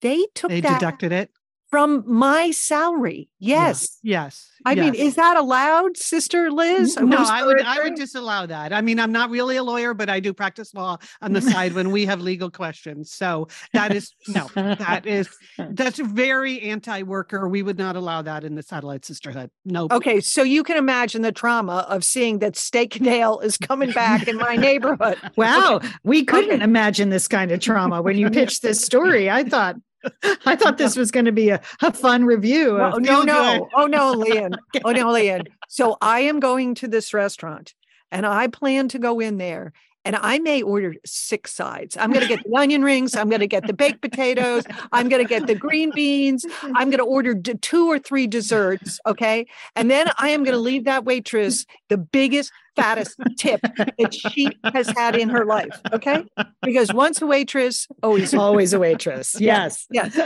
[0.00, 1.30] they took They that deducted it.
[1.74, 3.28] From my salary.
[3.40, 3.66] Yeah.
[3.66, 3.98] Yes.
[4.04, 4.50] Yes.
[4.64, 6.96] I mean, is that allowed, Sister Liz?
[6.96, 8.72] no, Who's I would I would disallow that.
[8.72, 11.72] I mean, I'm not really a lawyer, but I do practice law on the side
[11.72, 13.12] when we have legal questions.
[13.12, 17.48] So that is no, that is that's very anti-worker.
[17.48, 19.50] We would not allow that in the satellite sisterhood.
[19.64, 19.88] No.
[19.90, 23.90] Okay, so you can imagine the trauma of seeing that steak and ale is coming
[23.90, 25.18] back in my neighborhood.
[25.36, 29.28] Wow, we couldn't imagine this kind of trauma when you pitched this story.
[29.28, 29.76] I thought,
[30.46, 32.78] I thought this was going to be a, a fun review.
[32.80, 33.68] Oh, of- no, no.
[33.74, 34.54] Oh, no, Lian.
[34.84, 35.46] Oh, no, Lian.
[35.68, 37.74] So I am going to this restaurant
[38.10, 39.72] and I plan to go in there
[40.04, 41.96] and I may order six sides.
[41.96, 43.16] I'm going to get the onion rings.
[43.16, 44.64] I'm going to get the baked potatoes.
[44.92, 46.44] I'm going to get the green beans.
[46.62, 49.00] I'm going to order d- two or three desserts.
[49.06, 49.46] Okay.
[49.74, 54.48] And then I am going to leave that waitress the biggest, fattest tip that she
[54.64, 55.80] has had in her life.
[55.92, 56.24] Okay.
[56.62, 59.40] Because once a waitress, always always a waitress.
[59.40, 59.86] Yes.
[59.90, 60.18] Yes.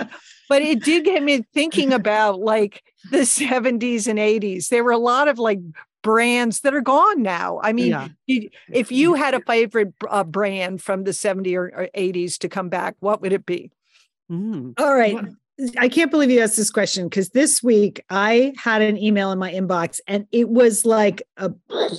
[0.49, 4.69] But it did get me thinking about like the 70s and 80s.
[4.69, 5.61] There were a lot of like
[6.09, 7.61] brands that are gone now.
[7.63, 8.09] I mean, Yeah.
[8.73, 12.71] if you had a favorite uh, brand from the 70s or, or 80s to come
[12.71, 13.71] back, what would it be?
[14.33, 14.73] Mm.
[14.81, 15.19] All right.
[15.77, 19.39] I can't believe you asked this question because this week I had an email in
[19.39, 21.53] my inbox and it was like a,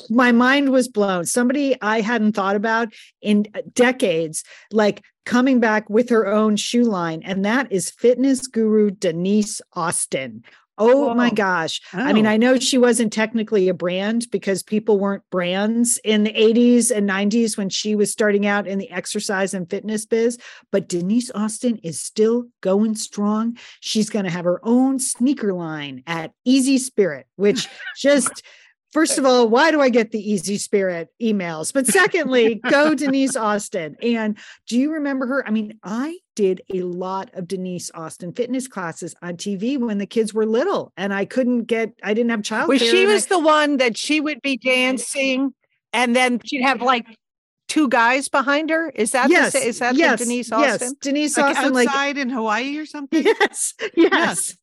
[0.10, 1.26] my mind was blown.
[1.26, 2.88] Somebody I hadn't thought about
[3.22, 8.90] in decades, like coming back with her own shoe line, and that is fitness guru
[8.90, 10.44] Denise Austin.
[10.80, 11.36] Oh my Whoa.
[11.36, 11.82] gosh.
[11.94, 12.30] I mean, Oh.
[12.30, 17.08] I know she wasn't technically a brand because people weren't brands in the 80s and
[17.08, 20.38] 90s when she was starting out in the exercise and fitness biz,
[20.72, 23.58] but Denise Austin is still going strong.
[23.82, 28.42] She's going to have her own sneaker line at Easy Spirit, which just
[28.92, 31.72] First of all, why do I get the Easy Spirit emails?
[31.72, 33.96] But secondly, go Denise Austin.
[34.02, 35.48] And do you remember her?
[35.48, 40.08] I mean, I did a lot of Denise Austin fitness classes on TV when the
[40.08, 42.68] kids were little, and I couldn't get, I didn't have childcare.
[42.68, 45.54] Well, she and I- was the one that she would be dancing
[45.94, 47.06] and then she'd have like
[47.68, 48.90] two guys behind her.
[48.90, 50.98] Is that yes, the, is that the yes, Denise yes, Austin?
[51.02, 53.24] Denise Like Austin, like outside in Hawaii or something.
[53.40, 54.58] Yes, yes,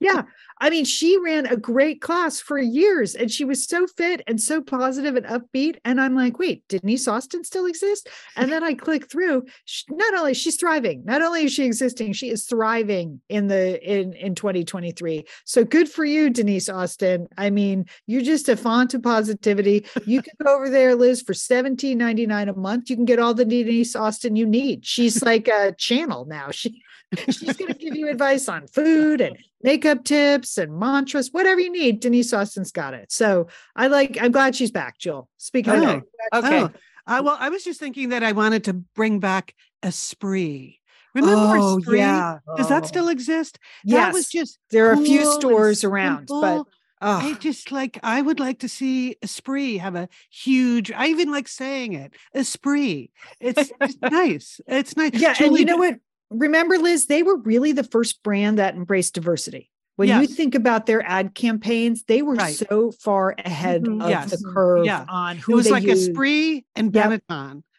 [0.00, 0.22] yeah.
[0.62, 4.40] I mean, she ran a great class for years and she was so fit and
[4.40, 5.78] so positive and upbeat.
[5.84, 8.08] And I'm like, wait, Denise Austin still exist?
[8.36, 9.46] And then I click through.
[9.64, 13.82] sh- Not only she's thriving, not only is she existing, she is thriving in the
[13.82, 15.24] in in 2023.
[15.44, 17.26] So good for you, Denise Austin.
[17.36, 19.84] I mean, you're just a font of positivity.
[20.06, 22.88] You can go over there, Liz, for $17.99 a month.
[22.88, 24.86] You can get all the Denise Austin you need.
[24.86, 26.52] She's like a channel now.
[26.52, 26.80] She
[27.26, 31.70] she's going to give you advice on food and makeup tips and mantras, whatever you
[31.70, 32.00] need.
[32.00, 33.12] Denise Austin's got it.
[33.12, 35.28] So I like, I'm glad she's back, Jill.
[35.38, 36.38] Speaking of, Oh.
[36.38, 36.62] Okay.
[36.62, 36.70] Oh,
[37.06, 40.78] I, well, I was just thinking that I wanted to bring back Esprit,
[41.14, 41.98] Remember oh, Spree?
[41.98, 42.38] yeah.
[42.56, 42.86] Does that Oh.
[42.86, 43.58] still exist?
[43.84, 43.96] Yes.
[44.06, 46.68] That was just there are a few stores around, but simple.
[47.00, 50.92] I oh, just like I would like to see Esprit have a huge.
[50.92, 53.10] I even like saying it, Esprit.
[53.40, 54.60] It's just nice.
[54.68, 55.10] It's nice.
[55.14, 55.34] yeah.
[55.40, 55.96] and you know what?
[56.34, 59.70] Remember, Liz, they were really the first brand that embraced diversity.
[59.96, 62.54] When you think about their ad campaigns, they were Right.
[62.54, 64.02] so far ahead Mhm.
[64.02, 64.30] of Yes.
[64.30, 65.04] the curve Yeah.
[65.08, 66.10] on It who was they like used.
[66.10, 67.22] Esprit and Yep.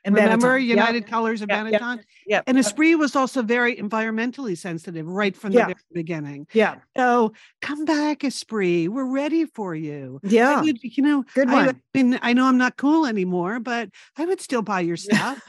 [0.05, 0.67] And Remember Benetton.
[0.67, 0.77] Yep.
[0.77, 1.99] United Colors of Yep, yep, Benetton?
[2.27, 2.43] Yep.
[2.47, 5.61] And Esprit was also very environmentally sensitive right from Yeah.
[5.61, 6.47] the very beginning.
[6.53, 6.75] Yeah.
[6.97, 8.89] So come back, Esprit.
[8.89, 10.19] We're ready for you.
[10.23, 10.61] Yeah.
[10.61, 11.69] would, you know, Good I, one.
[11.69, 15.41] I mean, I know I'm not cool anymore, but I would still buy your stuff.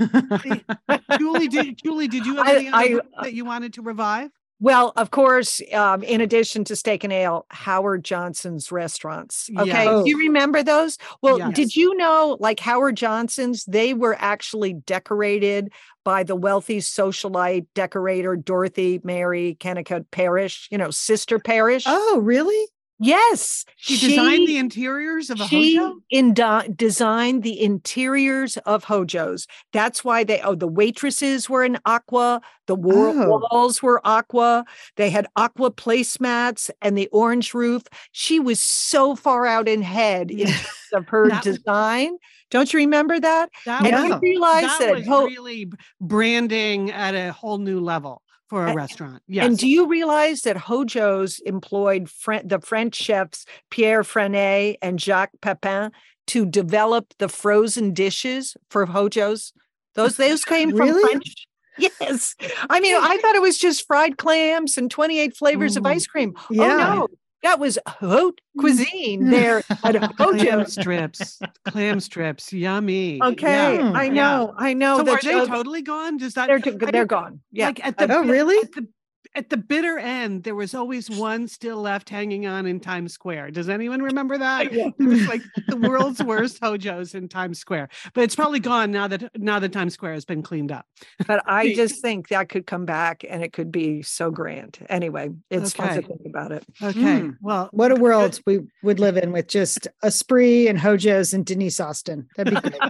[1.19, 2.77] Julie, did Julie, did you have I- any other
[3.17, 4.31] I- uh that you wanted to revive?
[4.61, 9.51] Well, of course, um, in addition to Steak and Ale, Howard Johnson's restaurants.
[9.59, 9.67] Okay.
[9.85, 10.05] Yes.
[10.05, 10.97] Do you remember those?
[11.23, 11.55] Well, Yes.
[11.55, 15.73] did you know, like Howard Johnson's, they were actually decorated
[16.05, 21.85] by the wealthy socialite decorator Dorothy Mary Kinnicutt Parish, you know, sister Parish.
[21.87, 22.67] oh, really?
[22.99, 23.65] Yes.
[23.77, 25.97] She, designed the interiors of a she hojo.
[26.11, 29.47] indo- designed the interiors of hojos.
[29.73, 33.47] That's why they oh the waitresses were in aqua, the wa- Oh.
[33.51, 34.65] walls were aqua.
[34.97, 37.83] They had aqua placemats and the orange roof.
[38.13, 42.17] She was so far out in head in terms of her That was- design.
[42.51, 43.49] Don't you remember that?
[43.67, 45.69] That And was, realize that that, was ho- really
[46.01, 49.23] branding at a whole new level for a restaurant.
[49.27, 49.47] Yes.
[49.47, 55.33] And do you realize that Hojo's employed Fren- the French chefs Pierre Franey and Jacques
[55.41, 55.91] Pepin
[56.29, 59.53] to develop the frozen dishes for Hojo's?
[59.95, 61.03] Those those came from Really?
[61.11, 61.47] French.
[61.77, 62.37] Yes.
[62.71, 65.91] I mean, I thought it was just fried clams and 28 flavors of Mm.
[65.91, 66.35] ice cream.
[66.49, 66.63] Yeah.
[66.63, 67.09] Oh no.
[67.45, 69.31] That was haute cuisine mm.
[69.31, 70.73] there at clam Hojo's.
[70.73, 73.23] strips, clam strips, yummy.
[73.23, 73.93] Okay, Yeah.
[73.95, 74.13] I Yeah.
[74.13, 75.05] know, I know.
[75.05, 76.17] So are they totally gone?
[76.17, 77.41] Does that they're, t- I they're gone.
[77.53, 77.67] Yeah.
[77.67, 78.57] Like at oh, the Oh, really?
[78.57, 78.89] At the,
[79.37, 83.51] at the bitter end, there was always one still left hanging on in Times Square.
[83.51, 84.73] Does anyone remember that?
[84.73, 84.89] Yeah.
[84.99, 89.09] It was like the world's worst hojos in Times Square, but it's probably gone now
[89.09, 90.87] that now that Times Square has been cleaned up.
[91.27, 94.79] But I just think that could come back and it could be so grand.
[94.89, 96.65] Anyway, it's fun to think about it.
[96.83, 97.37] Okay, Mm.
[97.41, 101.45] well, What a good- world we would live in with just Esprit and Hojos and
[101.45, 102.29] Denise Austin.
[102.37, 102.81] That'd be great.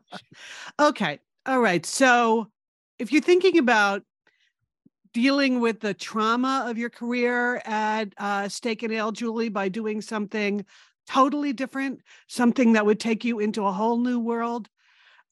[0.80, 1.18] okay.
[1.46, 1.84] All right.
[1.84, 2.50] So
[2.98, 4.02] if you're thinking about
[5.14, 10.02] dealing with the trauma of your career at uh, Steak and Ale, Julie, by doing
[10.02, 10.66] something
[11.08, 14.68] totally different, something that would take you into a whole new world,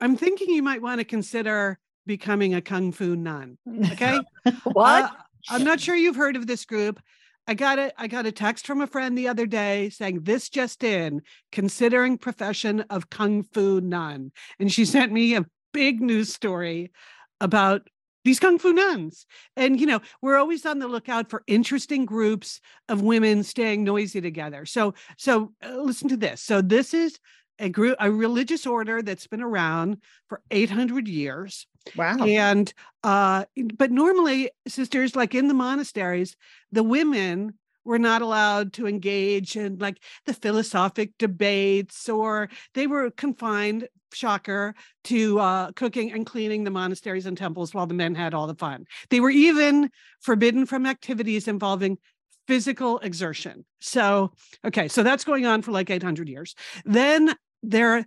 [0.00, 3.58] I'm thinking you might want to consider becoming a Kung Fu nun.
[3.92, 4.20] Okay.
[4.64, 5.04] What?
[5.04, 5.10] Uh,
[5.50, 7.00] I'm not sure you've heard of this group.
[7.46, 7.92] I got it.
[7.98, 12.18] I got a text from a friend the other day saying this just in, considering
[12.18, 16.92] profession of kung fu nun, and she sent me a big news story
[17.40, 17.88] about
[18.24, 19.26] these kung fu nuns.
[19.56, 24.20] And you know, we're always on the lookout for interesting groups of women staying noisy
[24.20, 24.64] together.
[24.66, 26.42] So, so uh, listen to this.
[26.42, 27.18] So this is
[27.58, 31.66] a group, a religious order that's been around for 800 years.
[31.96, 32.18] Wow.
[32.18, 36.36] And uh, but normally, sisters, like in the monasteries,
[36.70, 43.10] the women were not allowed to engage in like the philosophic debates, or they were
[43.10, 48.34] confined, shocker, to uh, cooking and cleaning the monasteries and temples while the men had
[48.34, 48.84] all the fun.
[49.10, 49.90] They were even
[50.20, 51.98] forbidden from activities involving
[52.46, 53.64] physical exertion.
[53.80, 54.32] So,
[54.64, 56.54] okay, so that's going on for like 800 years.
[56.84, 58.06] Then there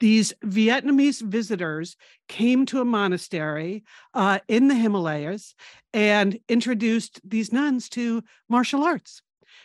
[0.00, 1.96] these Vietnamese visitors
[2.28, 5.54] came to a monastery uh, in the Himalayas
[5.92, 9.22] and introduced these nuns to martial arts.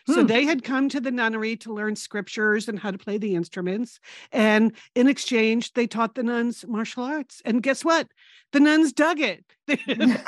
[0.07, 0.27] So Hmm.
[0.27, 3.99] they had come to the nunnery to learn scriptures and how to play the instruments.
[4.31, 7.41] And in exchange, they taught the nuns martial arts.
[7.43, 8.07] And guess what?
[8.51, 9.43] The nuns dug it.
[9.67, 10.23] They're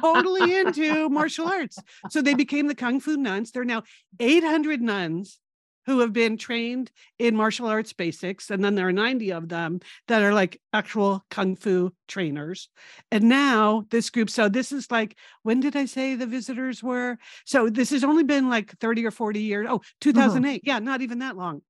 [0.00, 1.78] totally into martial arts.
[2.10, 3.50] So they became the Kung Fu nuns.
[3.52, 3.82] There are now
[4.18, 5.38] 800 nuns
[5.86, 8.50] who have been trained in martial arts basics.
[8.50, 12.68] And then there are 90 of them that are like actual Kung Fu trainers.
[13.10, 17.18] And now this group, so this is like, when did I say the visitors were?
[17.44, 19.66] So this has only been like 30 or 40 years.
[19.68, 19.96] Oh, uh-huh.
[20.00, 20.62] 2008.
[20.64, 21.62] Yeah, not even that long.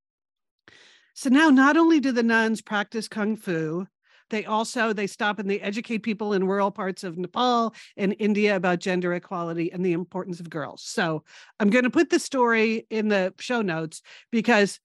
[1.14, 3.86] So now not only do the nuns practice Kung Fu,
[4.32, 8.56] they also they stop and they educate people in rural parts of Nepal and India
[8.56, 10.82] about gender equality and the importance of girls.
[10.82, 11.22] So
[11.60, 14.80] I'm going to put the story in the show notes because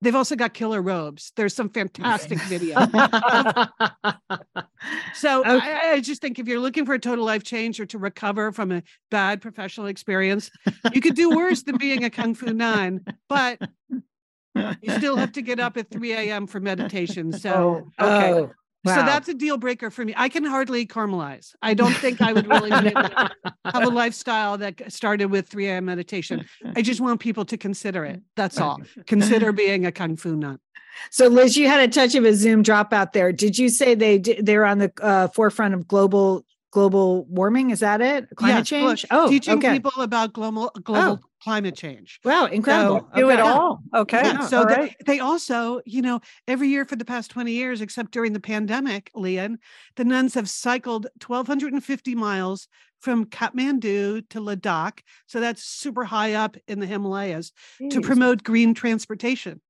[0.00, 1.32] they've also got killer robes.
[1.36, 2.76] There's some fantastic video.
[5.14, 5.74] So Okay.
[5.74, 8.52] I, I just think if you're looking for a total life change or to recover
[8.52, 10.50] from a bad professional experience,
[10.94, 13.58] you could do worse than being a kung fu nun, but
[14.54, 16.46] you still have to get up at 3 a.m.
[16.46, 17.32] for meditation.
[17.32, 18.32] So oh, uh, okay.
[18.32, 18.50] Oh,
[18.86, 20.14] So that's a deal breaker for me.
[20.16, 21.54] I can hardly caramelize.
[21.60, 23.30] I don't think I would really be able to
[23.66, 25.84] have a lifestyle that started with 3 a.m.
[25.84, 26.46] meditation.
[26.76, 28.22] I just want people to consider it.
[28.36, 28.80] That's all.
[29.06, 30.60] Consider being a kung fu nut.
[31.10, 33.32] So, Liz, you had a touch of a Zoom dropout there.
[33.32, 37.70] Did you say they they're on the uh, forefront of global global warming?
[37.70, 38.28] Is that it?
[38.36, 39.06] Climate Yes, well, change?
[39.10, 39.72] Oh, teaching okay.
[39.72, 41.28] people about global global oh.
[41.42, 42.20] climate change.
[42.24, 43.08] Wow, incredible.
[43.14, 43.82] Do it all.
[43.94, 44.22] Okay.
[44.22, 44.96] Yeah, so all they, right.
[45.06, 49.10] they also, you know, every year for the past 20 years, except during the pandemic,
[49.14, 49.58] Lian,
[49.96, 52.68] the nuns have cycled 1,250 miles
[53.00, 55.00] from Kathmandu to Ladakh.
[55.26, 57.52] So that's super high up in the Himalayas
[57.90, 59.60] to promote green transportation.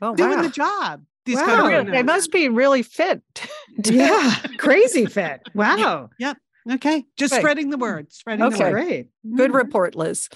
[0.00, 0.42] Oh, Doing wow.
[0.42, 1.02] the job.
[1.24, 1.44] These Wow.
[1.44, 3.22] country Really, They must be really fit.
[3.84, 5.40] Yeah, crazy fit.
[5.54, 6.10] Wow.
[6.18, 6.36] Yep.
[6.72, 7.04] Okay.
[7.16, 7.40] Just Okay.
[7.40, 8.12] spreading the word.
[8.12, 8.72] Spreading the word.
[8.72, 9.08] Great.
[9.36, 9.54] Good Mm.
[9.54, 10.28] report, Liz.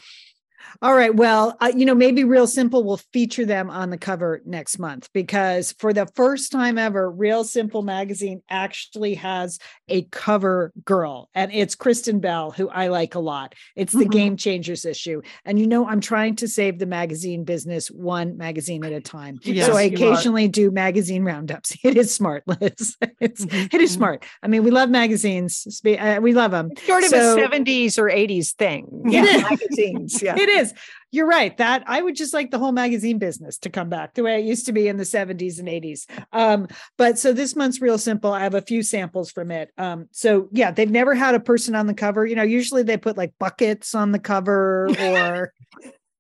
[0.82, 1.14] All right.
[1.14, 5.08] Well, uh, you know, maybe Real Simple will feature them on the cover next month
[5.12, 11.52] because for the first time ever, Real Simple magazine actually has a cover girl, and
[11.52, 13.54] it's Kristen Bell, who I like a lot.
[13.74, 14.10] It's the Mhm.
[14.10, 15.22] Game Changers issue.
[15.44, 19.38] And you know, I'm trying to save the magazine business one magazine at a time.
[19.42, 20.12] Yes, so I you are.
[20.12, 21.76] occasionally do magazine roundups.
[21.86, 22.96] It is smart, Liz.
[23.20, 23.96] It's Mhm, it is mhm.
[23.96, 24.24] smart.
[24.42, 25.80] I mean, we love magazines.
[25.86, 26.70] Uh, We love them.
[26.84, 28.86] Sort of So- a 70s or 80s thing.
[29.06, 29.42] Is.
[29.42, 30.22] magazines.
[30.22, 30.34] Yeah.
[30.46, 30.74] It is.
[31.12, 31.56] You're right.
[31.56, 34.44] That I would just like the whole magazine business to come back the way it
[34.44, 36.06] used to be in the 70s and 80s.
[36.32, 36.68] Um,
[36.98, 38.32] but so this month's real simple.
[38.32, 39.70] I have a few samples from it.
[39.78, 42.26] Um, so yeah, they've never had a person on the cover.
[42.26, 45.52] You know, usually they put like buckets on the cover or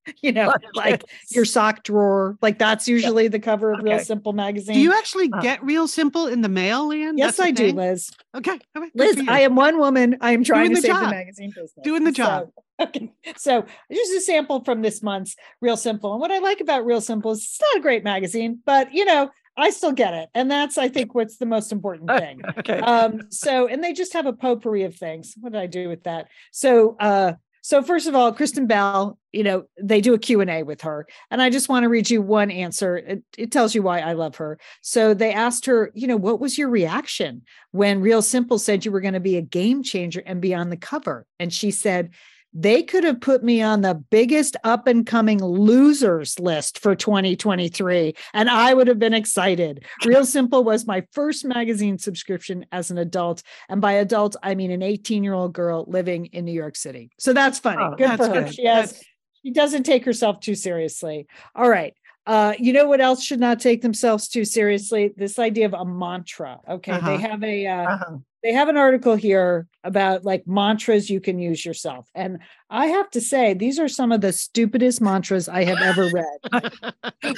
[0.22, 2.36] you know, like your sock drawer.
[2.42, 4.74] Like that's usually the cover of Real Simple magazine.
[4.74, 7.16] Do you actually Uh, get real simple in the mail, Lian?
[7.18, 7.72] yes, That's I do.
[7.72, 8.10] Liz.
[8.34, 8.58] Okay.
[8.76, 9.22] okay, Liz.
[9.28, 10.16] I am one woman.
[10.20, 11.10] I am trying Doing to the save the job.
[11.10, 11.72] magazine business.
[11.84, 12.50] Doing the job.
[12.78, 13.12] So, okay.
[13.36, 16.12] So here's a sample from this month's Real Simple.
[16.12, 19.04] And what I like about Real Simple is it's not a great magazine, but you
[19.04, 20.28] know, I still get it.
[20.34, 22.42] And that's, I think, what's the most important thing.
[22.58, 22.78] Okay.
[22.78, 25.34] Um, so and they just have a potpourri of things.
[25.40, 26.28] What did I do with that?
[26.52, 27.32] So uh
[27.66, 31.04] so first of all, Kristen Bell, you know, they do a Q&A with her.
[31.32, 32.96] And I just want to read you one answer.
[32.96, 34.60] It, it tells you why I love her.
[34.82, 37.42] So they asked her, you know, what was your reaction
[37.72, 40.70] when Real Simple said you were going to be a game changer and be on
[40.70, 41.26] the cover?
[41.40, 42.10] And she said,
[42.58, 48.14] they could have put me on the biggest up and coming losers list for 2023,
[48.32, 49.84] and I would have been excited.
[50.06, 53.42] Real Simple was my first magazine subscription as an adult.
[53.68, 57.10] And by adult, I mean an 18 year old girl living in New York City.
[57.18, 57.82] So that's funny.
[57.82, 58.42] Oh, good for her.
[58.44, 58.54] good.
[58.54, 59.02] She has,
[59.42, 61.26] she doesn't take herself too seriously.
[61.54, 61.92] All right.
[62.26, 65.12] Uh, you know what else should not take themselves too seriously?
[65.16, 66.58] This idea of a mantra.
[66.68, 66.92] Okay.
[66.92, 67.16] Uh-huh.
[67.16, 68.16] They have a, uh, Uh-huh.
[68.42, 72.08] they have an article here about like mantras you can use yourself.
[72.16, 76.08] And I have to say, these are some of the stupidest mantras I have ever
[76.10, 76.72] read.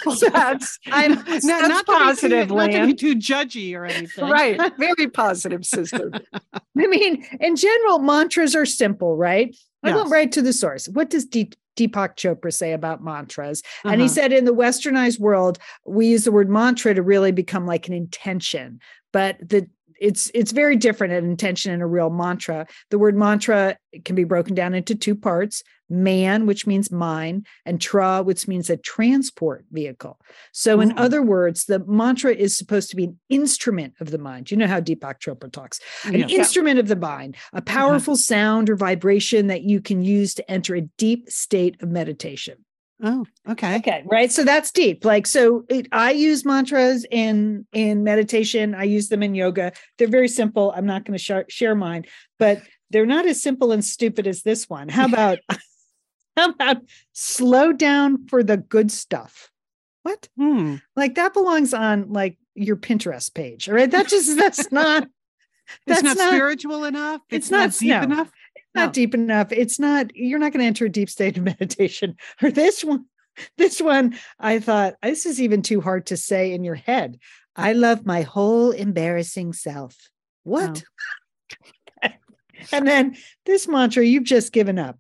[0.05, 3.75] Well, that's, I'm- that's not, not positive, to be too, not to be too judgy
[3.75, 4.29] or anything.
[4.29, 4.59] Right.
[4.79, 6.11] Very positive, sister.
[6.45, 9.55] I mean, in general, mantras are simple, right?
[9.83, 10.89] I went right to the source.
[10.89, 13.63] What does Deep, Deepak Chopra say about mantras?
[13.85, 14.15] And he Uh-huh.
[14.15, 17.95] said, in the westernized world, we use the word mantra to really become like an
[17.95, 18.81] intention,
[19.13, 19.69] but the
[20.01, 22.67] it's it's very different an intention and a real mantra.
[22.91, 27.81] The word mantra can be broken down into two parts: man, which means mine, and
[27.81, 30.19] tra, which means a transport vehicle.
[30.53, 30.97] So, in Ooh.
[30.97, 34.51] other words, the mantra is supposed to be an instrument of the mind.
[34.51, 36.29] You know how Deepak Chopra talks an Yeah.
[36.29, 37.65] instrument of the mind, a uh-huh.
[37.65, 42.65] powerful sound or vibration that you can use to enter a deep state of meditation.
[43.01, 43.77] Oh, okay.
[43.77, 44.31] Okay, right.
[44.31, 45.05] So that's deep.
[45.05, 48.75] Like, so it, I use mantras in in meditation.
[48.75, 49.73] I use them in yoga.
[49.99, 50.73] They're very simple.
[50.75, 52.07] I'm not going to share, share mine,
[52.41, 52.61] but
[52.91, 54.89] they're not as simple and stupid as this one.
[54.89, 55.39] How about
[56.39, 56.77] how about
[57.13, 59.51] slow down for the good stuff?
[60.03, 60.29] What?
[60.37, 60.77] Hmm.
[60.97, 63.69] Like that belongs on like your Pinterest page.
[63.69, 63.91] All right.
[63.91, 65.11] That just that's not It's
[65.87, 67.21] that's not, not- spiritual enough.
[67.31, 68.03] it's It's, not, not- deep no.
[68.03, 68.31] enough.
[68.75, 68.93] not No.
[68.93, 69.53] deep enough.
[69.53, 72.17] It's not, you're not going to enter a deep state of meditation.
[72.43, 73.05] Or this one,
[73.57, 77.19] this one, I thought, this is even too hard to say in your head.
[77.57, 79.97] I love my whole embarrassing self.
[80.45, 80.85] What?
[82.73, 83.17] and then
[83.47, 84.99] this mantra you've just given up.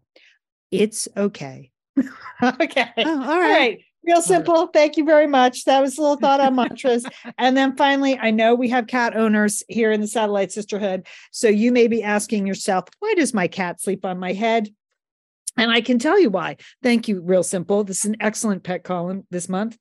[0.70, 1.70] It's okay.
[2.42, 2.90] okay.
[2.98, 3.50] Oh, all All right.
[3.50, 3.78] right.
[4.04, 4.68] Real simple.
[4.68, 5.64] Thank you very much.
[5.64, 7.04] That was a little thought on mantras.
[7.38, 11.06] and then finally, I know we have cat owners here in the Satellite Sisterhood.
[11.30, 14.70] So you may be asking yourself, why does my cat sleep on my head?
[15.58, 16.56] And I can tell you why.
[16.82, 17.20] Thank you.
[17.20, 17.84] Real simple.
[17.84, 19.76] This is an excellent pet column this month.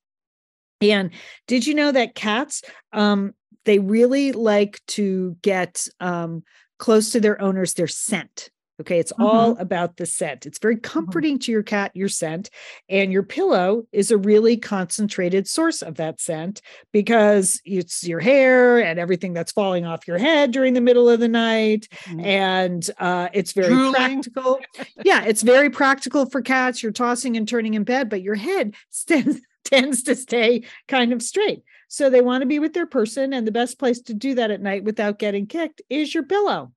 [0.82, 1.12] And
[1.48, 3.34] did you know that cats, um,
[3.66, 6.44] they really like to get um,
[6.80, 8.50] close to their owners, their scent.
[8.80, 9.00] Okay.
[9.00, 10.46] It's all about the scent.
[10.46, 12.52] It's very comforting to your cat, your scent.
[12.90, 16.62] And your pillow is a really concentrated source of that scent
[16.94, 21.20] because it's your hair and everything that's falling off your head during the middle of
[21.20, 21.88] the night.
[22.06, 22.24] Mhm.
[22.24, 24.60] And uh, it's very practical.
[25.04, 25.24] yeah.
[25.26, 26.84] It's very practical for cats.
[26.84, 28.76] You're tossing and turning in bed, but your head
[29.08, 31.64] tends, tends to stay kind of straight.
[31.90, 33.34] So they want to be with their person.
[33.34, 36.74] And the best place to do that at night without getting kicked is your pillow.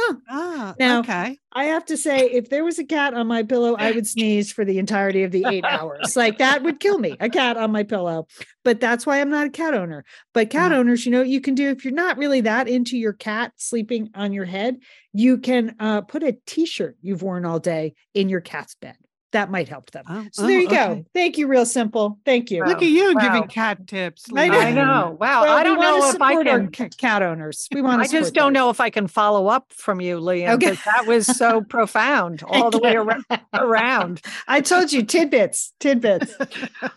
[0.00, 0.14] Huh.
[0.28, 1.38] Ah, Now- okay.
[1.52, 4.52] I have to say, if there was a cat on my pillow, I would sneeze
[4.52, 6.14] for the entirety of the eight hours.
[6.16, 8.28] Like that would kill me, a cat on my pillow.
[8.64, 10.04] But that's why I'm not a cat owner.
[10.34, 10.76] But cat Mhm.
[10.76, 13.52] owners, you know, what you can do if you're not really that into your cat
[13.56, 14.76] sleeping on your head,
[15.12, 18.96] you can uh, put a t shirt you've worn all day in your cat's bed.
[19.32, 20.04] That might help them.
[20.08, 20.82] Oh, So there oh, you go.
[20.90, 21.04] okay.
[21.12, 22.18] Thank you, real simple.
[22.24, 22.64] Thank you.
[22.64, 23.20] Look at you Wow.
[23.20, 24.24] giving cat tips.
[24.34, 24.54] I Lian.
[24.54, 25.16] I know.
[25.20, 25.42] Wow.
[25.42, 26.70] Well, I don't wanna know if I can.
[26.96, 27.68] cat owners.
[27.72, 30.50] We want I just don't know if I can follow up from you, Lian.
[30.52, 30.78] Okay.
[30.86, 33.18] That was so profound all the way ar-
[33.52, 34.22] around.
[34.48, 36.34] I told you tidbits, tidbits.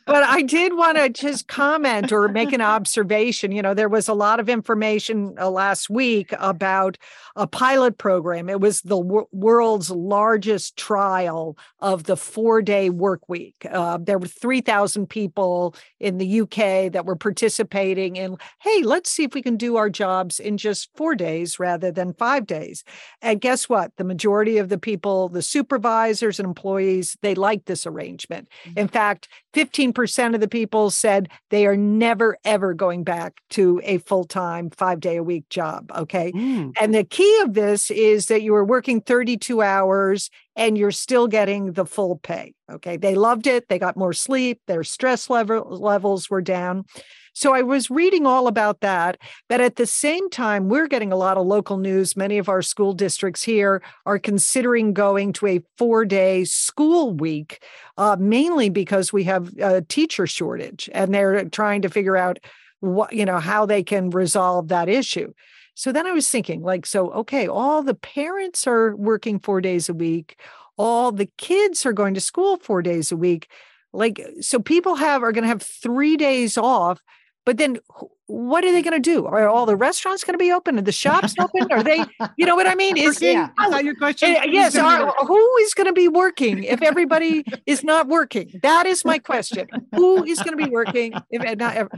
[0.05, 3.51] But I did want to just comment or make an observation.
[3.51, 6.97] You know, there was a lot of information uh, last week about
[7.35, 8.49] a pilot program.
[8.49, 13.65] It was the wor- world's largest trial of the four day work week.
[13.69, 19.23] Uh, there were 3,000 people in the UK that were participating in, hey, let's see
[19.23, 22.83] if we can do our jobs in just four days rather than five days.
[23.21, 23.91] And guess what?
[23.97, 28.47] The majority of the people, the supervisors and employees, they liked this arrangement.
[28.77, 33.97] In fact, 15% of the people said they are never, ever going back to a
[33.99, 35.91] full time, five day a week job.
[35.95, 36.31] Okay.
[36.31, 40.91] Mm, And the key of this is that you are working 32 hours and you're
[40.91, 42.53] still getting the full pay.
[42.71, 42.97] Okay.
[42.97, 43.67] They loved it.
[43.67, 44.61] They got more sleep.
[44.67, 46.85] Their stress level, levels were down.
[47.33, 49.17] So I was reading all about that.
[49.47, 52.17] But at the same time, we're getting a lot of local news.
[52.17, 57.63] Many of our school districts here are considering going to a four day school week,
[57.97, 62.39] uh, mainly because we have a teacher shortage and they're trying to figure out
[62.81, 65.31] what, you know, how they can resolve that issue.
[65.73, 69.87] So then I was thinking, like, so, okay, all the parents are working four days
[69.87, 70.37] a week,
[70.77, 73.49] all the kids are going to school four days a week.
[73.93, 77.01] Like, so people have are going to have three days off,
[77.45, 77.79] but then
[78.27, 79.25] what are they going to do?
[79.25, 80.77] Are all the restaurants going to be open?
[80.79, 81.69] Are the shops open?
[81.71, 82.03] Are they,
[82.37, 82.95] you know what I mean?
[82.95, 83.49] Is yeah.
[83.65, 84.29] Is that your question?
[84.29, 88.51] Eh, yes, are, who is going to be working if everybody is not working?
[88.63, 89.67] That is my question.
[89.95, 91.89] Who is going to be working if not ever?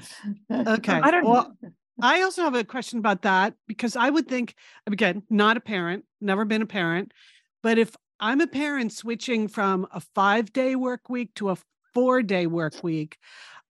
[0.51, 0.93] Okay.
[0.93, 1.55] I don't well,
[2.01, 4.55] I also have a question about that because I would think,
[4.88, 7.11] again, not a parent, never been a parent,
[7.61, 11.57] but if I'm a parent switching from a five day work week to a
[11.93, 13.18] four day work week,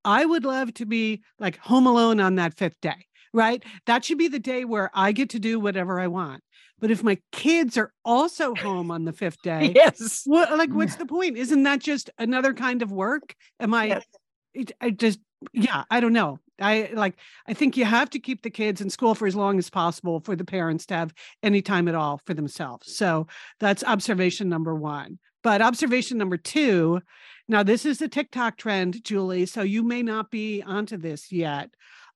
[0.05, 3.63] I would love to be like home alone on that fifth day, right?
[3.85, 6.43] That should be the day where I get to do whatever I want.
[6.79, 10.21] But if my kids are also home on the fifth day, Yes.
[10.25, 11.37] what like what's the point?
[11.37, 13.35] Isn't that just another kind of work?
[13.59, 14.05] Am I Yes.
[14.53, 15.19] it, I just
[15.53, 16.39] yeah, I don't know.
[16.61, 17.15] I like
[17.47, 20.19] I think you have to keep the kids in school for as long as possible
[20.19, 22.95] for the parents to have any time at all for themselves.
[22.95, 23.27] So
[23.59, 25.17] that's observation number 1.
[25.41, 27.01] But observation number 2,
[27.49, 31.69] now this is a TikTok trend, Julie, so you may not be onto this yet.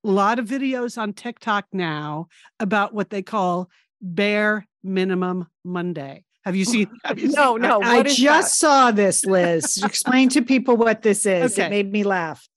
[0.06, 2.28] A lot of videos on TikTok now
[2.60, 3.70] about what they call
[4.02, 6.24] bare minimum Monday.
[6.46, 6.90] Have you seen?
[7.04, 7.80] Have you No, seen no.
[7.80, 7.88] that?
[7.88, 9.82] I is just saw this, Liz.
[9.84, 11.54] Explain to people what this is.
[11.54, 11.66] Okay.
[11.66, 12.48] It made me laugh.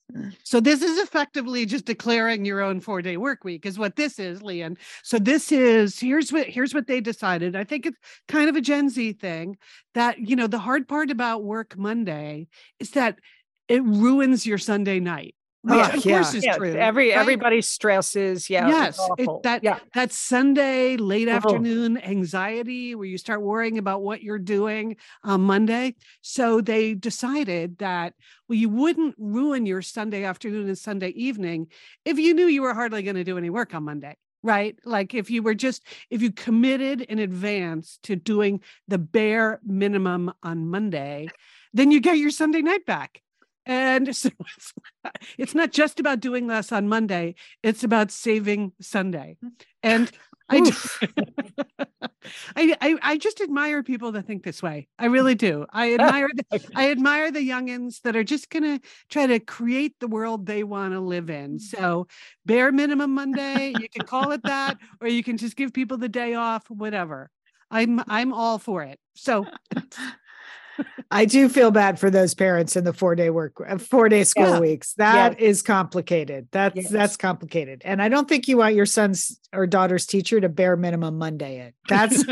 [0.43, 4.41] So this is effectively just declaring your own four-day work week, is what this is,
[4.41, 4.77] Lian.
[5.03, 7.55] So this is here's what here's what they decided.
[7.55, 7.97] I think it's
[8.27, 9.57] kind of a Gen Z thing
[9.93, 12.47] that you know the hard part about work Monday
[12.79, 13.19] is that
[13.67, 15.35] it ruins your Sunday night.
[15.63, 16.13] Which Oh, of yeah.
[16.17, 16.73] course is Yes, true.
[16.73, 17.17] every right?
[17.17, 18.49] everybody stresses.
[18.49, 18.67] Yeah.
[18.67, 19.77] yes, it- that yeah.
[19.93, 21.33] that Sunday late Oh.
[21.33, 25.95] afternoon anxiety where you start worrying about what you're doing on Monday.
[26.21, 28.13] So they decided that
[28.49, 31.67] well, you wouldn't ruin your Sunday afternoon and Sunday evening
[32.05, 34.17] if you knew you were hardly going to do any work on Monday.
[34.43, 34.75] Right.
[34.83, 40.33] Like if you were just, if you committed in advance to doing the bare minimum
[40.41, 41.27] on Monday,
[41.73, 43.21] then you get your Sunday night back.
[43.65, 48.73] And so it's not, it's not just about doing less on Monday, it's about saving
[48.79, 49.37] Sunday.
[49.83, 50.11] And
[50.51, 50.71] I,
[52.55, 54.87] I, I I just admire people that think this way.
[54.99, 55.65] I really do.
[55.71, 60.07] I admire the, I admire the youngins that are just gonna try to create the
[60.07, 61.57] world they want to live in.
[61.57, 61.57] Mm-hmm.
[61.57, 62.07] So
[62.45, 66.09] bare minimum Monday, you can call it that, or you can just give people the
[66.09, 67.29] day off, whatever.
[67.69, 68.99] I'm I'm all for it.
[69.15, 69.45] So
[71.11, 74.23] I do feel bad for those parents in the four day work, uh, four day
[74.23, 74.59] school Yeah.
[74.59, 74.93] weeks.
[74.93, 76.47] That is complicated.
[76.51, 76.89] That's Yes.
[76.89, 77.81] that's complicated.
[77.85, 81.59] And I don't think you want your son's or daughter's teacher to bare minimum Monday
[81.59, 81.75] it.
[81.89, 82.23] That's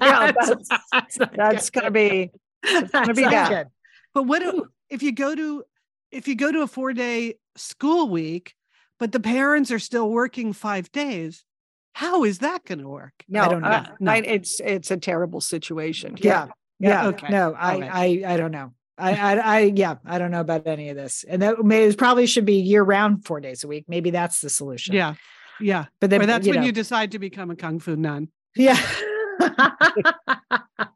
[0.00, 2.30] Yeah, that's, that's, That's gonna be
[2.62, 3.48] That's gonna be bad.
[3.48, 3.66] good.
[4.14, 5.64] But what do- if you go to
[6.10, 8.54] if you go to a four day school week,
[8.98, 11.44] but the parents are still working five days?
[11.94, 13.12] How is that going to work?
[13.28, 13.68] no, don't know.
[13.68, 14.12] uh, No.
[14.12, 16.16] I- it's it's a terrible situation.
[16.18, 16.46] Yeah.
[16.46, 16.52] Yeah.
[16.82, 17.28] Okay.
[17.30, 18.24] No, I, right.
[18.26, 18.72] I, I don't know.
[18.98, 21.24] I, I, I, yeah, I don't know about any of this.
[21.28, 23.84] And that may, it probably should be year round, four days a week.
[23.88, 24.94] Maybe that's the solution.
[24.94, 25.14] Yeah,
[25.60, 25.86] yeah.
[26.00, 28.28] But then, or that's you when know, you decide to become a kung fu nun.
[28.54, 28.80] yeah.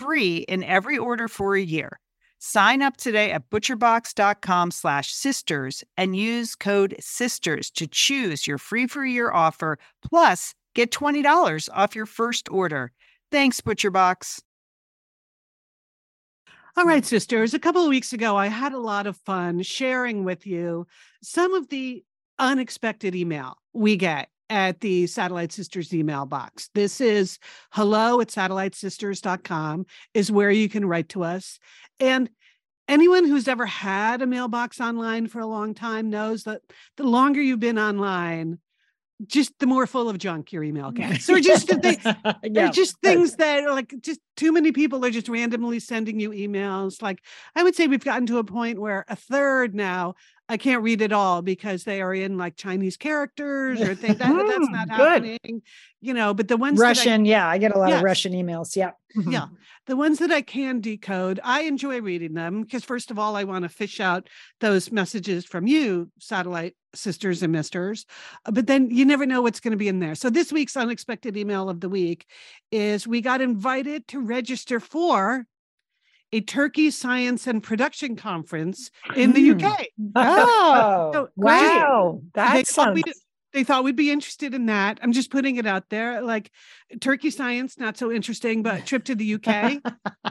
[0.00, 2.00] free in every order for a year.
[2.38, 8.86] Sign up today at butcherbox.com slash sisters and use code sisters to choose your free
[8.86, 9.78] for year offer
[10.08, 12.92] plus get $20 off your first order.
[13.30, 14.40] Thanks, ButcherBox.
[16.76, 17.52] All right, sisters.
[17.52, 20.86] A couple of weeks ago, I had a lot of fun sharing with you
[21.22, 22.02] some of the
[22.38, 26.68] unexpected email we get at the Satellite Sisters email box.
[26.74, 27.38] This is
[27.70, 31.58] hello at satellitesisters.com is where you can write to us.
[32.00, 32.28] And
[32.88, 36.62] anyone who's ever had a mailbox online for a long time knows that
[36.96, 38.58] the longer you've been online,
[39.26, 41.30] just the more full of junk your email gets.
[41.30, 41.98] Or just they,
[42.42, 46.30] they're just things that are like just too many people are just randomly sending you
[46.30, 47.00] emails.
[47.00, 47.22] Like
[47.54, 50.14] I would say we've gotten to a point where a third now
[50.50, 54.34] I can't read it all because they are in like Chinese characters or things that,
[54.34, 54.98] that's not good.
[55.24, 55.62] happening.
[56.00, 57.24] You know, but the ones that I- Russian.
[57.24, 57.46] yeah.
[57.48, 57.98] I get a lot Yes.
[57.98, 58.74] of Russian emails.
[58.74, 58.90] Yeah.
[59.28, 59.46] yeah.
[59.86, 63.44] The ones that I can decode, I enjoy reading them because, first of all, I
[63.44, 64.28] want to fish out
[64.60, 68.06] those messages from you, satellite sisters and misters.
[68.46, 70.14] Uh, But then you never know what's going to be in there.
[70.14, 72.26] So, this week's unexpected email of the week
[72.72, 75.46] is we got invited to register for
[76.32, 79.64] a Turkey Science and Production Conference in the Hmm.
[79.64, 79.86] UK.
[80.14, 83.12] Oh, So, Wow, they that thought sounds we'd-
[83.52, 85.00] they thought we'd be interested in that.
[85.02, 86.22] I'm just putting it out there.
[86.22, 86.52] Like
[87.00, 89.80] Turkey science, not so interesting, but trip to the UK.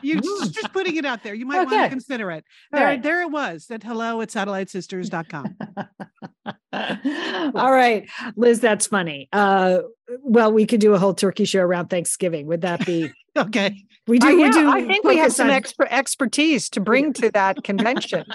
[0.01, 1.33] You're just, just putting it out there.
[1.33, 2.45] You might want to consider it.
[2.73, 3.03] All There, right.
[3.03, 3.67] there it was.
[3.69, 5.57] At hello at satellitesisters.com.
[7.55, 9.27] All right, Liz, that's funny.
[9.33, 9.79] Uh,
[10.21, 12.47] well, we could do a whole turkey show around Thanksgiving.
[12.47, 13.11] Would that be?
[13.37, 13.85] Okay.
[14.09, 14.35] We Uh, do.
[14.37, 14.69] we do.
[14.71, 18.25] I think we have some on- exper- expertise to bring to that convention.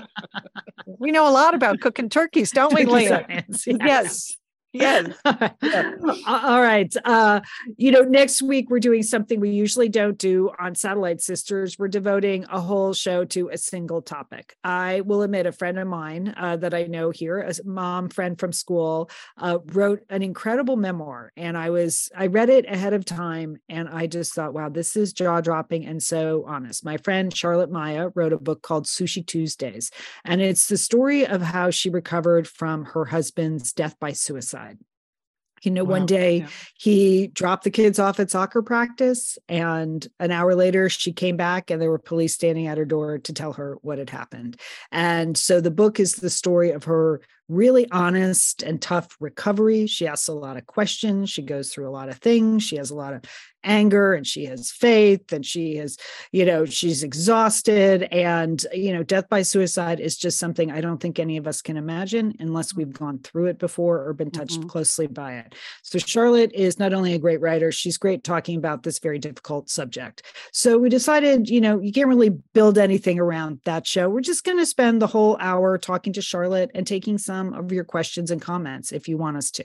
[0.86, 3.24] we know a lot about cooking turkeys, don't we, Leah?
[3.28, 4.36] science, Yes.
[4.74, 5.12] Yes.
[5.24, 6.92] All right.
[7.04, 7.40] Uh,
[7.76, 11.78] you know, next week we're doing something we usually don't do on Satellite Sisters.
[11.78, 14.56] We're devoting a whole show to a single topic.
[14.64, 18.36] I will admit, a friend of mine uh, that I know here, a mom friend
[18.38, 23.04] from school, uh, wrote an incredible memoir, and I was I read it ahead of
[23.04, 26.84] time, and I just thought, wow, this is jaw dropping and so honest.
[26.84, 29.92] My friend Charlotte Maya wrote a book called Sushi Tuesdays,
[30.24, 34.63] and it's the story of how she recovered from her husband's death by suicide
[35.62, 36.48] You know, one day Yeah.
[36.76, 41.70] he dropped the kids off at soccer practice, and an hour later, she came back
[41.70, 44.60] and there were police standing at her door to tell her what had happened.
[44.92, 49.86] And so the book is the story of her really honest and tough recovery.
[49.86, 51.30] She asks a lot of questions.
[51.30, 52.62] She goes through a lot of things.
[52.62, 53.22] She has a lot of
[53.64, 55.96] anger and she has faith and she has,
[56.32, 58.04] you know, she's exhausted.
[58.04, 61.62] And, you know, death by suicide is just something I don't think any of us
[61.62, 64.68] can imagine unless we've gone through it before or been touched Mhm.
[64.68, 65.54] closely by it.
[65.82, 69.70] So Charlotte is not only a great writer, she's great talking about this very difficult
[69.70, 70.22] subject.
[70.52, 74.08] So we decided, you know, you can't really build anything around that show.
[74.08, 77.72] We're just going to spend the whole hour talking to Charlotte and taking some of
[77.72, 79.64] your questions and comments if you want us to.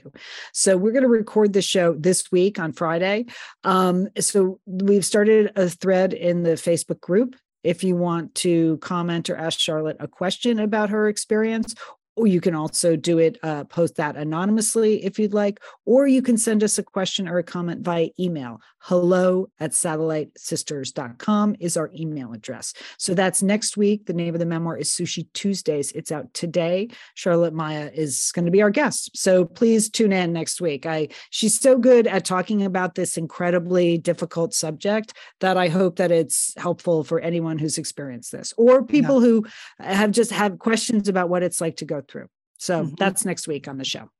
[0.52, 3.26] So we're going to record the show this week on Friday.
[3.64, 7.34] Um, Um, so we've started a thread in the Facebook group.
[7.62, 11.74] If you want to comment or ask Charlotte a question about her experience,
[12.20, 16.20] or you can also do it, uh, post that anonymously if you'd like, or you
[16.20, 18.60] can send us a question or a comment via email.
[18.82, 22.74] Hello at satellitesisters.com is our email address.
[22.98, 24.04] So that's next week.
[24.04, 25.92] The name of the memoir is Sushi Tuesdays.
[25.92, 26.88] It's out today.
[27.14, 29.16] Charlotte Maya is going to be our guest.
[29.16, 30.84] So please tune in next week.
[30.84, 36.10] I she's so good at talking about this incredibly difficult subject that I hope that
[36.10, 39.46] it's helpful for anyone who's experienced this or people who
[39.78, 42.26] have just have questions about what it's like to go through.
[42.58, 42.96] So Mhm.
[42.98, 44.10] that's next week on the show.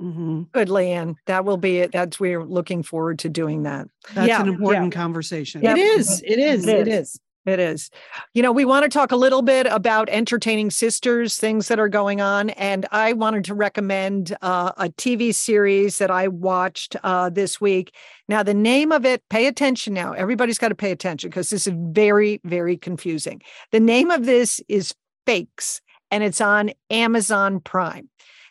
[0.00, 0.52] Mhm.
[0.52, 1.16] Good, Lian.
[1.26, 1.90] That will be it.
[1.92, 3.88] That's we're looking forward to doing that.
[4.14, 4.52] That's Yeah, an yeah.
[4.52, 5.64] important conversation.
[5.66, 6.22] It is.
[6.24, 6.66] It is.
[6.68, 7.14] It It is.
[7.14, 7.20] is.
[7.46, 7.90] It is.
[8.34, 11.88] You know, we want to talk a little bit about entertaining sisters, things that are
[11.88, 12.50] going on.
[12.50, 17.92] And I wanted to recommend uh, a TV series that I watched uh, this week.
[18.28, 20.12] Now, the name of it, pay attention now.
[20.12, 23.40] Everybody's got to pay attention because this is very, very confusing.
[23.72, 24.94] The name of this is
[25.26, 25.80] Fakes,
[26.10, 28.08] and it's on Amazon Prime.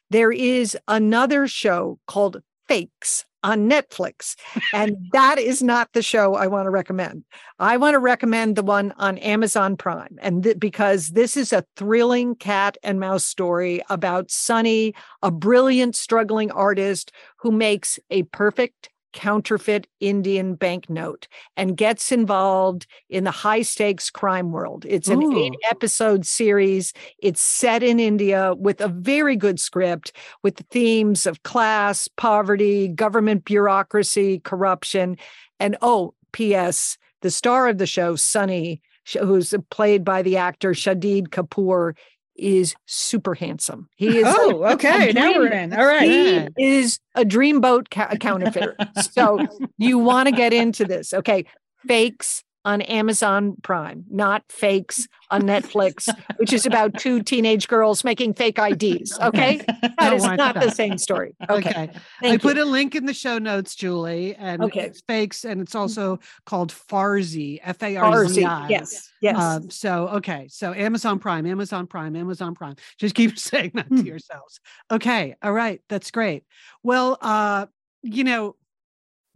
[0.09, 4.35] There is another show called Fakes on Netflix,
[4.73, 7.23] and that is not the show I want to recommend.
[7.59, 11.65] I want to recommend the one on Amazon Prime, and th- because this is a
[11.75, 18.89] thrilling cat and mouse story about Sunny, a brilliant struggling artist who makes a perfect
[19.17, 24.85] counterfeit Indian banknote and gets involved in the high stakes crime world.
[24.87, 26.93] It's an eight episode series.
[27.17, 30.11] It's set in India with a very good script
[30.43, 35.17] with the themes of class, poverty, government bureaucracy, corruption.
[35.59, 38.83] And oh, P.S., the star of the show, Sunny,
[39.19, 41.95] who's played by the actor Shahid Kapoor,
[42.37, 43.89] is super handsome.
[43.95, 45.11] He is Oh, okay.
[45.13, 45.73] Now we're in.
[45.73, 46.09] All right.
[46.09, 46.53] he Good.
[46.57, 48.75] is a dreamboat ca- counterfeiter.
[49.11, 49.45] so
[49.77, 51.13] you want to get into this.
[51.13, 51.45] Okay.
[51.87, 58.33] Fakes on Amazon Prime, not fakes on Netflix, which is about two teenage girls making
[58.33, 59.17] fake IDs.
[59.27, 59.61] Okay.
[59.99, 61.33] That is not the same story.
[61.49, 61.69] Okay.
[61.69, 61.89] Okay.
[62.23, 64.81] I put a link in the show notes, Julie, and Okay.
[64.81, 68.43] it's fakes, and it's also called Farzi, F A R Z.
[68.43, 68.67] I.
[68.67, 69.09] Yes.
[69.21, 69.37] Yes.
[69.39, 72.75] Um, so okay, so Amazon Prime, Amazon Prime, Amazon Prime.
[72.99, 73.97] Just keep saying that Hmm.
[74.01, 74.59] to yourselves.
[74.91, 76.43] Okay, all right, that's great.
[76.83, 77.65] Well, uh,
[78.03, 78.55] you know,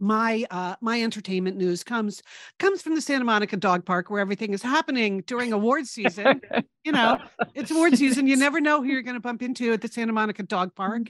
[0.02, 2.22] my uh my entertainment news comes
[2.58, 6.40] comes from the Santa Monica Dog Park where everything is happening during award season.
[6.84, 7.18] you know,
[7.54, 8.26] it's award season.
[8.26, 11.02] You never know who you're going to bump into at the Santa Monica Dog Park.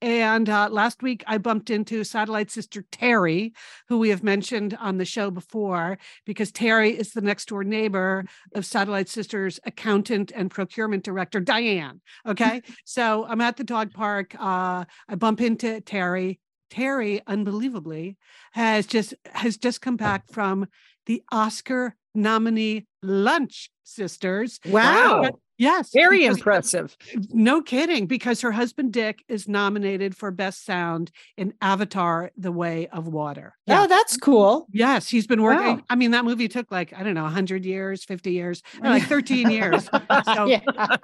[0.00, 3.52] And uh, last week I bumped into satellite sister Terry,
[3.88, 8.24] who we have mentioned on the show before, because Terry is the next door neighbor
[8.54, 12.00] of Satellite Sisters accountant and procurement director, Diane.
[12.26, 12.62] Okay.
[12.86, 14.34] so I'm at the dog park.
[14.38, 16.40] Uh, I bump into Terry.
[16.70, 18.16] Terry, unbelievably,
[18.52, 20.66] has just has just come back from
[21.06, 24.60] the Oscar nominee lunch sisters.
[24.66, 25.30] Wow.
[25.58, 25.90] Yes.
[25.92, 26.96] Very impressive.
[27.30, 32.86] no kidding, because her husband Dick is nominated for Best Sound in Avatar: The Way
[32.88, 33.54] of Water.
[33.68, 34.66] Oh, that's cool.
[34.72, 35.76] Yes, he's been working.
[35.78, 35.82] Wow.
[35.90, 39.02] I mean, that movie took like, I don't know, 100 years, 50 years, no, like
[39.04, 39.88] 13 years.
[40.34, 40.60] So Yeah.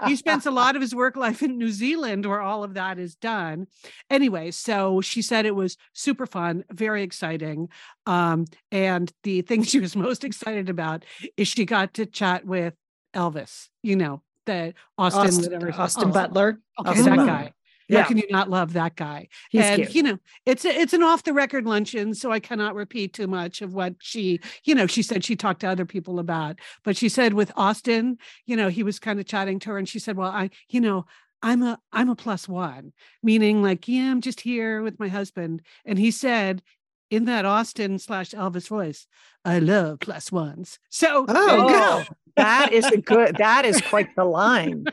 [0.07, 2.99] he spends a lot of his work life in New Zealand where all of that
[2.99, 3.67] is done.
[4.11, 7.69] Anyway, so she said it was super fun, very exciting.
[8.07, 11.05] Um, and the thing she was most excited about
[11.37, 12.75] is she got to chat with
[13.15, 15.73] Elvis, you know, the Austin, Austin.
[15.73, 16.59] Austin oh, Butler.
[16.79, 17.27] Okay, Austin that Butler.
[17.27, 17.53] guy.
[17.89, 18.03] Yeah.
[18.03, 19.29] How can you not love that guy?
[19.51, 19.95] He's and cute.
[19.95, 23.27] you know, it's a, it's an off the record luncheon, so I cannot repeat too
[23.27, 26.61] much of what she, you know, she said she talked to other people about.
[26.83, 29.89] But she said with Austin, you know, he was kind of chatting to her, and
[29.89, 31.07] she said, "Well, I, you know."
[31.43, 35.61] I'm a I'm a plus one, meaning like, yeah, I'm just here with my husband.
[35.85, 36.63] And he said
[37.11, 39.07] in that Austin slash Elvis voice.
[39.45, 40.79] I love plus ones.
[40.91, 42.05] So Oh,
[42.37, 43.37] that is a good.
[43.39, 44.87] That is quite the line.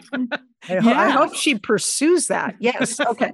[0.70, 2.56] I, I hope she pursues that.
[2.60, 3.00] Yes.
[3.00, 3.32] Okay.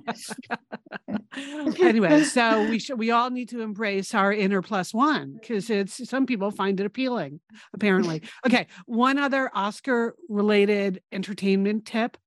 [1.82, 6.08] anyway, so we should we all need to embrace our inner plus one because it's
[6.10, 7.40] some people find it appealing,
[7.74, 8.22] apparently.
[8.46, 12.18] Okay, one other Oscar related entertainment tip.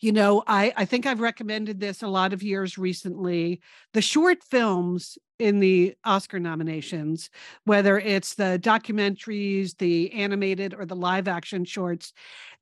[0.00, 3.60] You know, I I think I've recommended this a lot of years recently.
[3.92, 7.30] The short films in the Oscar nominations,
[7.64, 12.12] whether it's the documentaries, the animated or the live action shorts,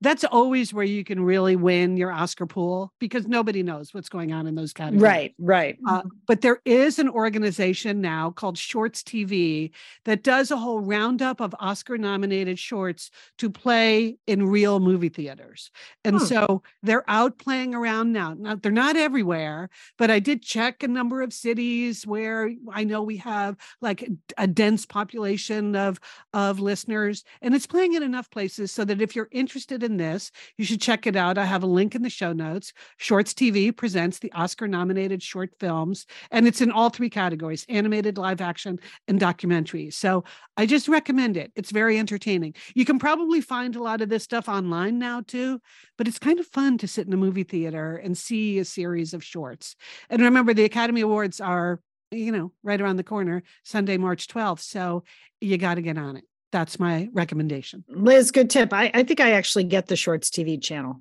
[0.00, 4.32] that's always where you can really win your Oscar pool because nobody knows what's going
[4.32, 5.02] on in those categories.
[5.02, 5.34] Right.
[5.38, 5.78] Right.
[5.86, 9.70] Uh, but there is an organization now called Shorts TV
[10.04, 15.70] that does a whole roundup of Oscar nominated shorts to play in real movie theaters.
[16.04, 16.26] And Hmm.
[16.26, 18.34] so they're out playing around now.
[18.34, 23.02] Now, they're not everywhere, but I did check a number of cities where I know
[23.02, 24.08] we have like
[24.38, 25.98] a dense population of,
[26.32, 30.30] of listeners, and it's playing in enough places so that if you're interested in this,
[30.56, 31.38] you should check it out.
[31.38, 32.72] I have a link in the show notes.
[32.96, 38.18] Shorts TV presents the Oscar nominated short films, and it's in all three categories animated,
[38.18, 39.90] live action, and documentary.
[39.90, 40.24] So
[40.56, 41.52] I just recommend it.
[41.56, 42.54] It's very entertaining.
[42.74, 45.60] You can probably find a lot of this stuff online now too,
[45.98, 49.14] but it's kind of fun to sit in a movie theater and see a series
[49.14, 49.76] of shorts.
[50.10, 51.80] And remember, the Academy Awards are,
[52.14, 54.60] you know, right around the corner, Sunday, March 12th.
[54.60, 55.04] So
[55.40, 56.24] you got to get on it.
[56.52, 57.84] That's my recommendation.
[57.88, 58.72] Liz, good tip.
[58.72, 61.00] I, I think I actually get the Shorts TV channel.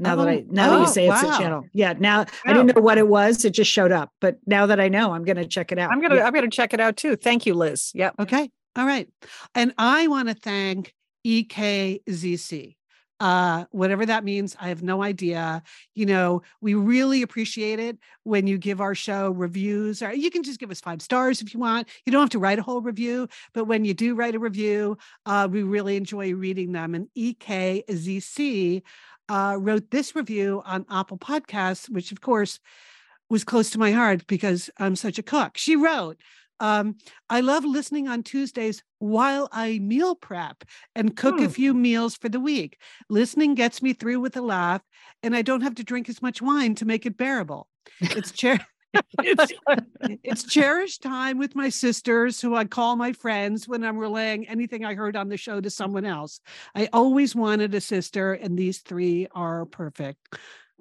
[0.00, 1.34] Now that I Oh, now that oh, you say it's wow.
[1.34, 1.64] a channel.
[1.72, 1.94] Yeah.
[1.98, 3.44] Now I didn't know what it was.
[3.44, 4.12] It just showed up.
[4.20, 5.90] But now that I know, I'm gonna check it out.
[5.90, 6.16] I'm gonna.
[6.16, 6.26] Yeah.
[6.26, 7.16] I'm gonna check it out too.
[7.16, 7.90] Thank you, Liz.
[7.94, 8.14] Yep.
[8.20, 8.50] Okay.
[8.76, 9.08] All right.
[9.54, 10.94] And I want to thank
[11.26, 12.76] EKZC.
[13.20, 15.62] Uh, whatever that means, I have no idea.
[15.94, 20.44] You know, we really appreciate it when you give our show reviews, or you can
[20.44, 21.88] just give us five stars if you want.
[22.06, 24.98] You don't have to write a whole review, but when you do write a review,
[25.26, 26.94] uh, we really enjoy reading them.
[26.94, 28.82] And EKZC
[29.28, 32.60] uh, wrote this review on Apple Podcasts, which of course
[33.28, 35.58] was close to my heart because I'm such a cook.
[35.58, 36.18] She wrote,
[36.60, 36.96] um,
[37.30, 41.48] I love listening on Tuesdays while I meal prep and cook a Hmm.
[41.48, 42.78] few meals for the week.
[43.08, 44.82] Listening gets me through with a laugh,
[45.22, 47.68] and I don't have to drink as much wine to make it bearable.
[48.00, 48.66] It's cher-
[49.18, 49.52] it's,
[50.24, 54.84] it's cherished time with my sisters, who I call my friends when I'm relaying anything
[54.84, 56.40] I heard on the show to someone else.
[56.74, 60.18] I always wanted a sister, and these three are perfect.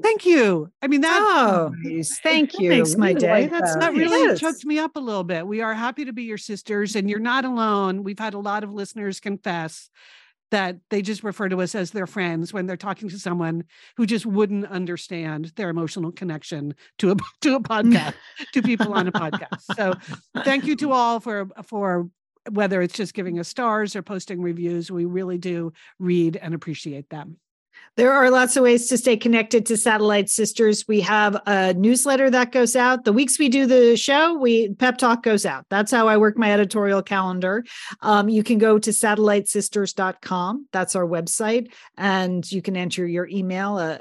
[0.02, 0.72] Thank you.
[0.82, 2.20] I mean, that Oh, Nice.
[2.20, 2.70] Thank that you.
[2.70, 3.42] makes my Really day.
[3.44, 3.80] like that's that.
[3.82, 4.40] that really Yes.
[4.40, 5.48] choked me up a little bit.
[5.48, 8.04] We are happy to be your sisters, and you're not alone.
[8.04, 9.90] We've had a lot of listeners confess
[10.52, 13.64] that they just refer to us as their friends when they're talking to someone
[13.98, 18.14] who just wouldn't understand their emotional connection to a to a podcast,
[18.54, 19.62] to people on a podcast.
[19.76, 19.94] So
[20.44, 22.10] thank you to all for for
[22.52, 24.90] whether it's just giving us stars or posting reviews.
[24.90, 27.38] We really do read and appreciate them.
[27.98, 30.88] There are lots of ways to stay connected to Satellite Sisters.
[30.88, 33.06] We have a newsletter that goes out.
[33.06, 35.66] The weeks we do the show, we Pep Talk goes out.
[35.72, 37.66] That's how I work my editorial calendar.
[38.02, 40.68] Um, you can go to satellitesisters.com.
[40.72, 41.72] That's our website.
[41.98, 43.80] And you can enter your email.
[43.80, 43.96] A,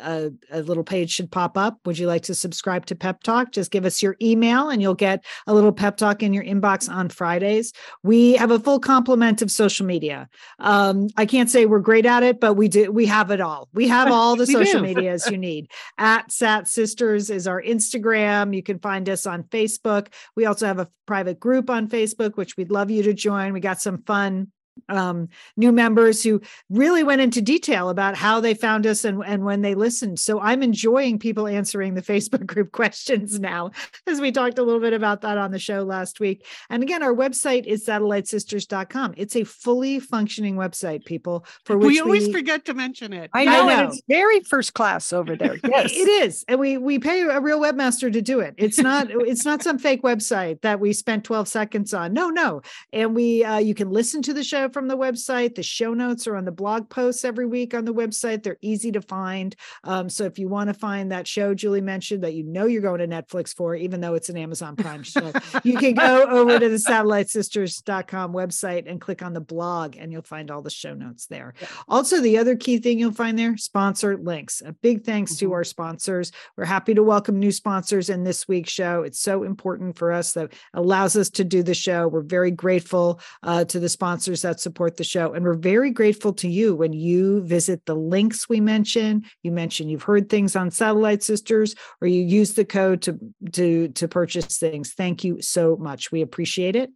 [0.53, 1.79] a, a little page should pop up.
[1.87, 3.51] Would you like to subscribe to Pep Talk?
[3.51, 6.91] Just give us your email and you'll get a little Pep Talk in your inbox
[6.91, 7.73] on Fridays.
[8.03, 10.29] We have a full complement of social media.
[10.59, 12.93] Um, I can't say we're great at it, but we do.
[12.93, 13.66] We have it all.
[13.73, 15.71] We have all the social medias you need.
[15.99, 18.55] At Sat Sisters is our Instagram.
[18.55, 20.09] You can find us on Facebook.
[20.35, 23.53] We also have a private group on Facebook, which we'd love you to join.
[23.53, 24.53] We got some fun
[24.89, 29.45] um, new members who really went into detail about how they found us and, and
[29.45, 30.19] when they listened.
[30.19, 33.71] So I'm enjoying people answering the Facebook group questions now,
[34.07, 36.47] as we talked a little bit about that on the show last week.
[36.71, 39.15] And again, our website is satellitesisters.com.
[39.17, 43.31] It's a fully functioning website, people, for which We always we- forget to mention it.
[43.33, 43.69] I know, know.
[43.71, 45.57] and it's very first class over there.
[45.67, 45.93] Yes.
[45.93, 49.45] it is and we we pay a real webmaster to do it it's not it's
[49.45, 52.63] not some fake website that we spent 12 seconds on no no
[52.93, 55.55] and we uh, you can listen to the show from the website.
[55.55, 58.43] The show notes are on the blog posts every week on the website.
[58.43, 59.55] They're easy to find.
[59.85, 62.83] Um, so if you want to find that show julie mentioned that you know you're
[62.83, 65.33] going to netflix for even though it's an amazon prime show
[65.65, 70.23] you can go over to the satellitesisters.com website and click on the blog and you'll
[70.23, 71.55] find all the show notes there.
[71.89, 74.63] Also the other key thing you'll find there sponsor links.
[74.65, 75.53] A big thanks to Mhm.
[75.53, 76.33] our sponsors.
[76.57, 79.03] We're happy to welcome new sponsors in this week's show.
[79.03, 82.09] It's so important for us that allows us to do the show.
[82.09, 85.33] We're very grateful uh, to the sponsors that out, support the show.
[85.33, 89.27] And we're very grateful to you when you visit the links we mentioned.
[89.43, 93.19] You mentioned you've heard things on Satellite Sisters, or you use the code to
[93.53, 94.93] to to purchase things.
[94.93, 96.11] Thank you so much.
[96.11, 96.91] We appreciate it.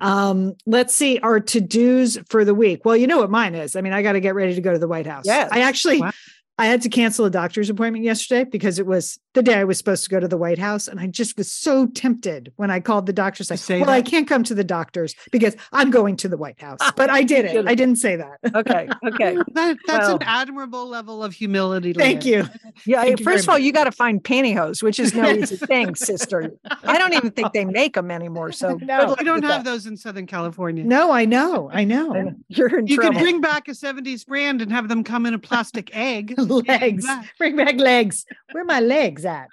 [0.00, 2.84] Um, let's see our to dos for the week.
[2.84, 3.76] Well, you know what mine is.
[3.76, 5.24] I mean, I got to get ready to go to the White House.
[5.26, 5.48] Yes.
[5.52, 6.00] I actually.
[6.00, 6.12] Wow.
[6.56, 9.78] I had to cancel a doctor's appointment yesterday because it was the day I was
[9.78, 10.88] supposed to go to the White House.
[10.88, 14.02] And I just was so tempted when I called the doctor's I said, well, I
[14.02, 16.78] can't come to the doctor's because I'm going to the White House.
[16.96, 17.66] But I did it.
[17.66, 18.38] I didn't say that.
[18.54, 18.88] Okay.
[19.06, 19.36] Okay.
[19.54, 21.92] That, that's Well- an admirable level of humility.
[21.92, 22.44] Thank Leah.
[22.44, 22.70] you.
[22.86, 23.02] Yeah.
[23.02, 23.62] Thank you very first of all, much.
[23.62, 26.52] you got to find pantyhose, which is no easy thing, sister.
[26.84, 28.52] I don't even think they make them anymore.
[28.52, 28.98] So good No.
[29.08, 29.70] luck We don't have that.
[29.70, 30.82] those in Southern California.
[30.84, 31.70] No, I know.
[31.72, 32.32] I know.
[32.48, 33.12] You're in You trouble.
[33.14, 36.34] could bring back a 70s brand and have them come in a plastic egg.
[36.38, 37.06] legs.
[37.38, 38.24] Bring back legs.
[38.52, 39.48] Where are my legs at?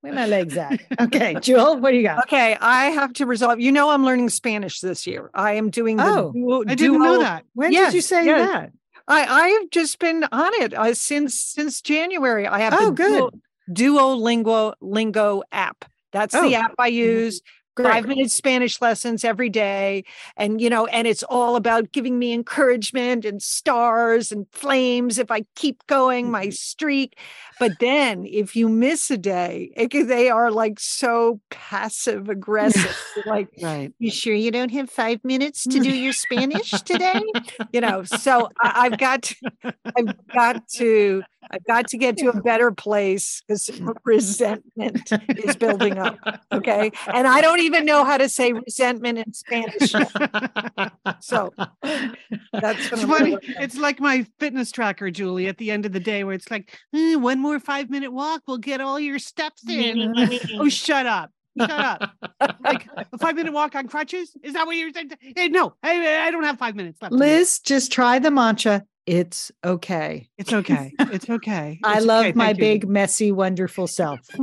[0.00, 0.80] Where my legs at?
[1.00, 2.24] Okay, Jewel, what do you got?
[2.26, 3.60] Okay, I have to resolve.
[3.60, 5.30] You know, I'm learning Spanish this year.
[5.32, 7.44] I am doing the Oh, duo, I didn't know that.
[7.54, 8.48] When Yes, did you say yes.
[8.48, 8.72] that?
[9.06, 12.46] I I've just been on it uh, since since January.
[12.48, 13.30] I have Oh, good.
[13.72, 15.84] Duo, Duolingo Lingo app.
[16.12, 17.40] That's Oh, the app I use.
[17.74, 17.88] Great.
[17.88, 20.04] Five minute Spanish lessons every day.
[20.36, 25.30] And, you know, and it's all about giving me encouragement and stars and flames if
[25.30, 27.18] I keep going my streak.
[27.62, 32.96] But then if you miss a day, it, they are like so passive aggressive.
[33.24, 33.92] like, Right.
[34.00, 37.22] you sure you don't have five minutes to do your Spanish today?
[37.72, 39.36] You know, so I, I've got to,
[39.96, 43.70] I've got to, I've got to get to a better place because
[44.04, 46.18] resentment is building up.
[46.50, 46.90] Okay.
[47.14, 49.94] And I don't even know how to say resentment in Spanish.
[49.94, 50.92] yet.
[51.20, 51.52] So
[52.52, 53.36] that's what It's I'm funny.
[53.60, 56.76] It's like my fitness tracker, Julie, at the end of the day, where it's like,
[56.94, 60.14] "Eh, one more five minute walk, we'll get all your steps in.
[60.58, 61.30] oh, shut up.
[61.58, 62.10] Shut up.
[62.64, 64.34] like a five minute walk on crutches?
[64.42, 65.10] Is that what you're saying?
[65.36, 67.12] Eh, no, I, I don't have five minutes left.
[67.12, 67.26] to do it.
[67.26, 68.84] Liz, just try the mantra.
[69.04, 70.28] It's okay.
[70.38, 70.92] It's okay.
[70.98, 71.80] It's okay.
[71.84, 72.32] I love okay.
[72.36, 72.62] my Thank you.
[72.62, 74.20] big, messy, wonderful self.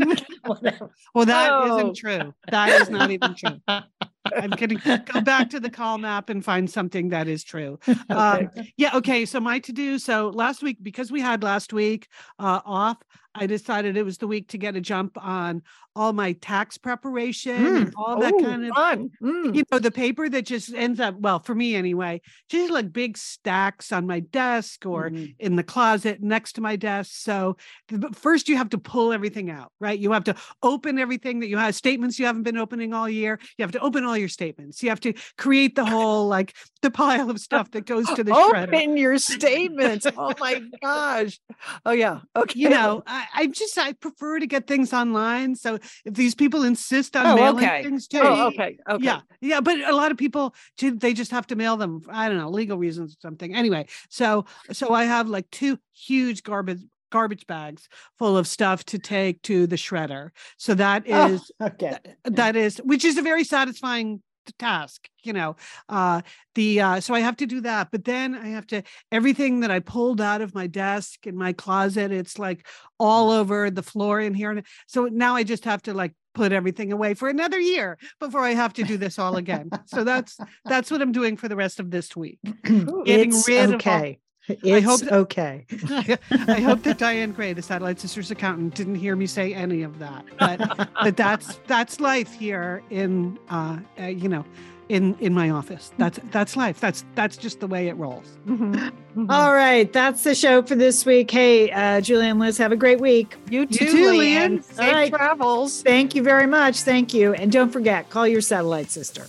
[1.16, 1.78] Well, that Oh.
[1.84, 2.34] not true.
[2.52, 3.60] That is not even true.
[4.26, 7.80] I'm going to Go back to the call map and find something that is true.
[8.10, 8.96] Um, yeah.
[8.96, 9.26] Okay.
[9.26, 10.00] So my to do.
[10.00, 12.08] So last week, because we had last week
[12.40, 12.98] uh, off,
[13.40, 15.62] I decided it was the week to get a jump on
[15.96, 19.10] all my tax preparation and all that Oh, kind of fun.
[19.22, 19.56] Mm.
[19.56, 23.18] you know the paper that just ends up well for me anyway just like big
[23.18, 25.36] stacks on my desk or Mhm.
[25.40, 27.58] in the closet next to my desk so
[28.14, 31.58] first you have to pull everything out right you have to open everything that you
[31.58, 34.82] have statements you haven't been opening all year you have to open all your statements
[34.84, 38.32] you have to create the whole like the pile of stuff that goes to the
[38.54, 40.06] shredder Open your statements.
[40.18, 41.40] Oh my gosh.
[41.86, 42.20] Oh yeah.
[42.36, 42.60] Okay.
[42.60, 45.76] you know I, I just i prefer to get things online so
[46.06, 47.84] if these people insist on Oh, mailing okay.
[47.84, 48.78] things to Oh, me okay.
[48.90, 49.04] Okay.
[49.04, 52.02] Yeah, yeah, but a lot of people they just have to mail them.
[52.10, 53.56] I don't know, legal reasons or something.
[53.56, 59.00] Anyway, so so I have like two huge garbage garbage bags full of stuff to
[59.00, 60.30] take to the shredder.
[60.58, 61.98] So that Oh, is okay.
[62.26, 64.22] that is which is a very satisfying
[64.58, 65.56] task you know
[65.90, 66.22] uh
[66.56, 68.82] the uh so i have to do that but then i have to
[69.12, 72.66] everything that i pulled out of my desk in my closet it's like
[73.00, 76.92] all over the floor in here so now i just have to like put everything
[76.92, 80.90] away for another year before i have to do this all again so that's that's
[80.92, 84.20] what i'm doing for the rest of this week getting it's rid of all- okay.
[84.50, 85.66] It's hope that- okay.
[86.32, 90.00] i hope that diane gray the satellite sisters accountant didn't hear me say any of
[90.00, 94.46] that but but that's that's life here in uh, uh you know
[94.90, 98.74] in in my office that's that's life that's that's just the way it rolls Mhm.
[98.74, 99.26] Mm-hmm.
[99.26, 99.32] Mhm.
[99.32, 101.30] All right, that's the show for this week.
[101.32, 103.36] Hey, uh, Julie and Liz, have a great week.
[103.50, 104.18] you too, too, Lian.
[104.52, 104.62] Lian.
[104.64, 105.12] Safe All right.
[105.12, 105.82] travels.
[105.82, 106.82] Thank you very much.
[106.82, 107.34] Thank you.
[107.34, 109.26] And don't forget, call your satellite sister.